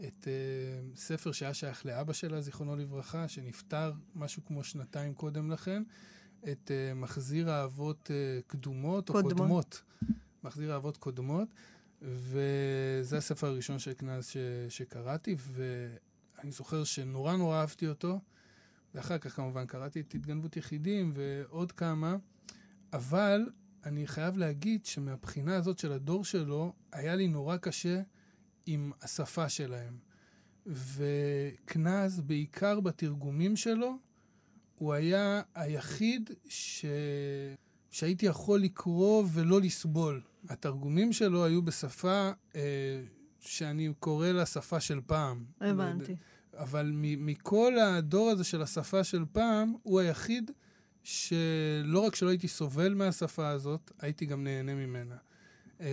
[0.00, 5.82] את uh, ספר שהיה שייך לאבא שלה, זיכרונו לברכה, שנפטר משהו כמו שנתיים קודם לכן.
[6.52, 9.38] את uh, מחזיר האבות uh, קדומות או קודמות.
[9.38, 9.82] קודמות.
[10.44, 11.48] מחזיר האבות קודמות,
[12.02, 14.36] וזה הספר הראשון של קנז ש,
[14.68, 18.20] שקראתי, ואני זוכר שנורא נורא אהבתי אותו,
[18.94, 22.16] ואחר כך כמובן קראתי את התגנבות יחידים ועוד כמה,
[22.92, 23.46] אבל
[23.84, 28.02] אני חייב להגיד שמבחינה הזאת של הדור שלו, היה לי נורא קשה
[28.66, 29.96] עם השפה שלהם.
[30.66, 33.96] וקנז, בעיקר בתרגומים שלו,
[34.74, 36.84] הוא היה היחיד ש...
[37.90, 40.22] שהייתי יכול לקרוא ולא לסבול.
[40.48, 43.02] התרגומים שלו היו בשפה אה,
[43.40, 45.44] שאני קורא לה שפה של פעם.
[45.60, 46.16] הבנתי.
[46.54, 50.50] אבל מכל הדור הזה של השפה של פעם, הוא היחיד
[51.04, 55.16] שלא רק שלא הייתי סובל מהשפה הזאת, הייתי גם נהנה ממנה.
[55.82, 55.86] אה,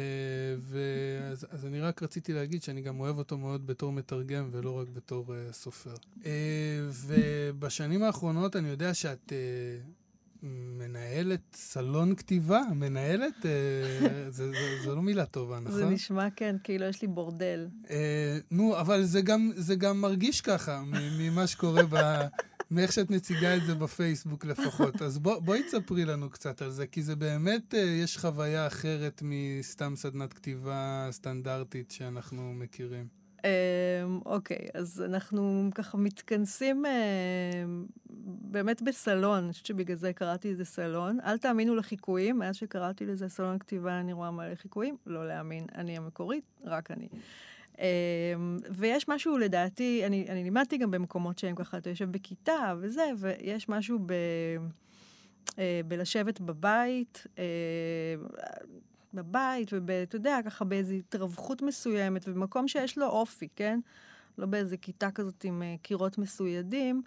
[0.60, 4.88] ואז, אז אני רק רציתי להגיד שאני גם אוהב אותו מאוד בתור מתרגם ולא רק
[4.94, 5.94] בתור uh, סופר.
[5.94, 6.26] Uh,
[6.92, 13.34] ובשנים האחרונות אני יודע שאת uh, מנהלת סלון כתיבה, מנהלת?
[13.42, 13.46] Uh,
[14.30, 15.78] זה, זה, זה לא מילה טובה, נכון?
[15.78, 17.68] זה נשמע, כן, כאילו יש לי בורדל.
[17.90, 20.82] אה, נו, אבל זה גם, זה גם מרגיש ככה,
[21.20, 21.96] ממה שקורה ב...
[22.72, 25.02] מאיך שאת מציגה את זה בפייסבוק לפחות.
[25.02, 29.22] אז בוא, בואי תספרי לנו קצת על זה, כי זה באמת, אה, יש חוויה אחרת
[29.26, 33.20] מסתם סדנת כתיבה סטנדרטית שאנחנו מכירים.
[33.44, 37.86] אמ, אוקיי, אז אנחנו ככה מתכנסים אמ,
[38.52, 41.20] באמת בסלון, אני חושבת שבגלל זה קראתי לזה סלון.
[41.26, 45.98] אל תאמינו לחיקויים, מאז שקראתי לזה סלון כתיבה אני רואה מלא חיקויים, לא להאמין, אני
[45.98, 47.08] המקורית, רק אני.
[47.80, 53.12] אמ, ויש משהו, לדעתי, אני, אני לימדתי גם במקומות שהם ככה, אתה יושב בכיתה וזה,
[53.18, 54.14] ויש משהו ב...
[55.60, 57.44] אה, בלשבת בבית, אה,
[59.14, 63.80] בבית, ואתה יודע, ככה באיזו התרווחות מסוימת, ובמקום שיש לו אופי, כן?
[64.38, 67.02] לא באיזו כיתה כזאת עם אה, קירות מסוידים,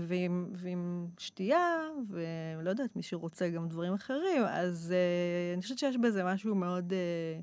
[0.00, 5.96] ועם, ועם שתייה, ולא יודעת, מי שרוצה גם דברים אחרים, אז אה, אני חושבת שיש
[5.96, 7.40] בזה משהו מאוד, אה,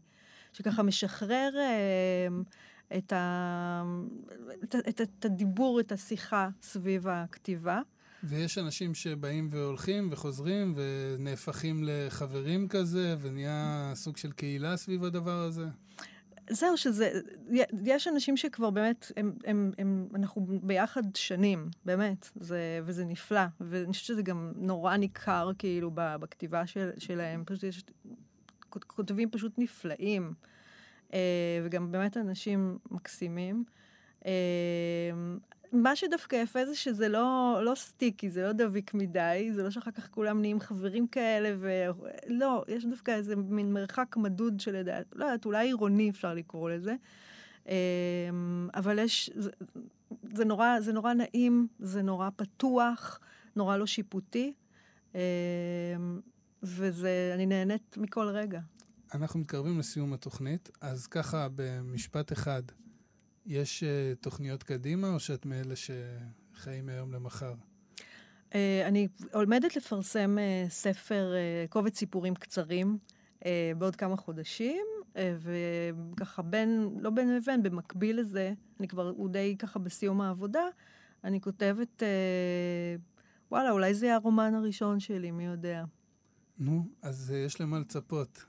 [0.58, 2.28] שככה משחרר אה,
[2.98, 3.84] את, ה,
[4.64, 7.82] את, את, את הדיבור, את השיחה סביב הכתיבה.
[8.24, 15.66] ויש אנשים שבאים והולכים וחוזרים ונהפכים לחברים כזה, ונהיה סוג של קהילה סביב הדבר הזה.
[16.50, 17.12] זהו, שזה,
[17.84, 23.42] יש אנשים שכבר באמת, הם, הם, הם, אנחנו ביחד שנים, באמת, זה, וזה נפלא.
[23.62, 27.44] ואני חושבת שזה גם נורא ניכר, כאילו, בכתיבה של, שלהם.
[27.46, 27.84] פשוט יש
[28.98, 30.34] כותבים פשוט נפלאים,
[31.14, 31.20] אה,
[31.64, 33.64] וגם באמת אנשים מקסימים.
[34.26, 34.32] אה,
[35.72, 39.92] מה שדווקא יפה זה שזה לא, לא סטיקי, זה לא דביק מדי, זה לא שאחר
[39.92, 45.46] כך כולם נהיים חברים כאלה, ולא, יש דווקא איזה מין מרחק מדוד שלדעת, לא יודעת,
[45.46, 46.96] אולי עירוני אפשר לקרוא לזה.
[47.68, 47.74] אמ,
[48.74, 49.52] אבל יש, זה,
[50.34, 53.20] זה, נורא, זה נורא נעים, זה נורא פתוח,
[53.56, 54.54] נורא לא שיפוטי,
[56.64, 58.60] וזה, אני נהנית מכל רגע.
[59.14, 62.64] אנחנו מתקרבים לסיום התוכנית, אז ככה, במשפט אחד,
[63.46, 67.54] יש uh, תוכניות קדימה, או שאת מאלה שחיים מהיום למחר?
[68.50, 68.54] Uh,
[68.86, 72.98] אני עומדת לפרסם uh, ספר, uh, קובץ סיפורים קצרים,
[73.40, 73.44] uh,
[73.78, 79.56] בעוד כמה חודשים, uh, וככה בין, לא בין לבין, במקביל לזה, אני כבר, הוא די
[79.60, 80.64] ככה בסיום העבודה,
[81.24, 83.02] אני כותבת, uh,
[83.52, 85.84] וואלה, אולי זה יהיה הרומן הראשון שלי, מי יודע.
[86.58, 88.46] נו, אז uh, יש למה לצפות.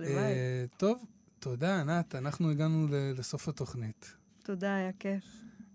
[0.00, 0.22] הלוואי.
[0.22, 1.04] אה, טוב,
[1.38, 2.14] תודה, ענת.
[2.14, 4.14] אנחנו הגענו לסוף התוכנית.
[4.42, 5.24] תודה, היה כיף.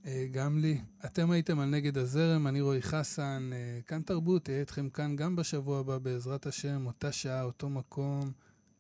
[0.05, 0.82] אה, גם לי.
[1.05, 3.49] אתם הייתם על נגד הזרם, אני רועי חסן.
[3.53, 8.32] אה, כאן תרבות, אהיה איתכם כאן גם בשבוע הבא, בעזרת השם, אותה שעה, אותו מקום.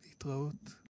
[0.07, 0.75] להתראות.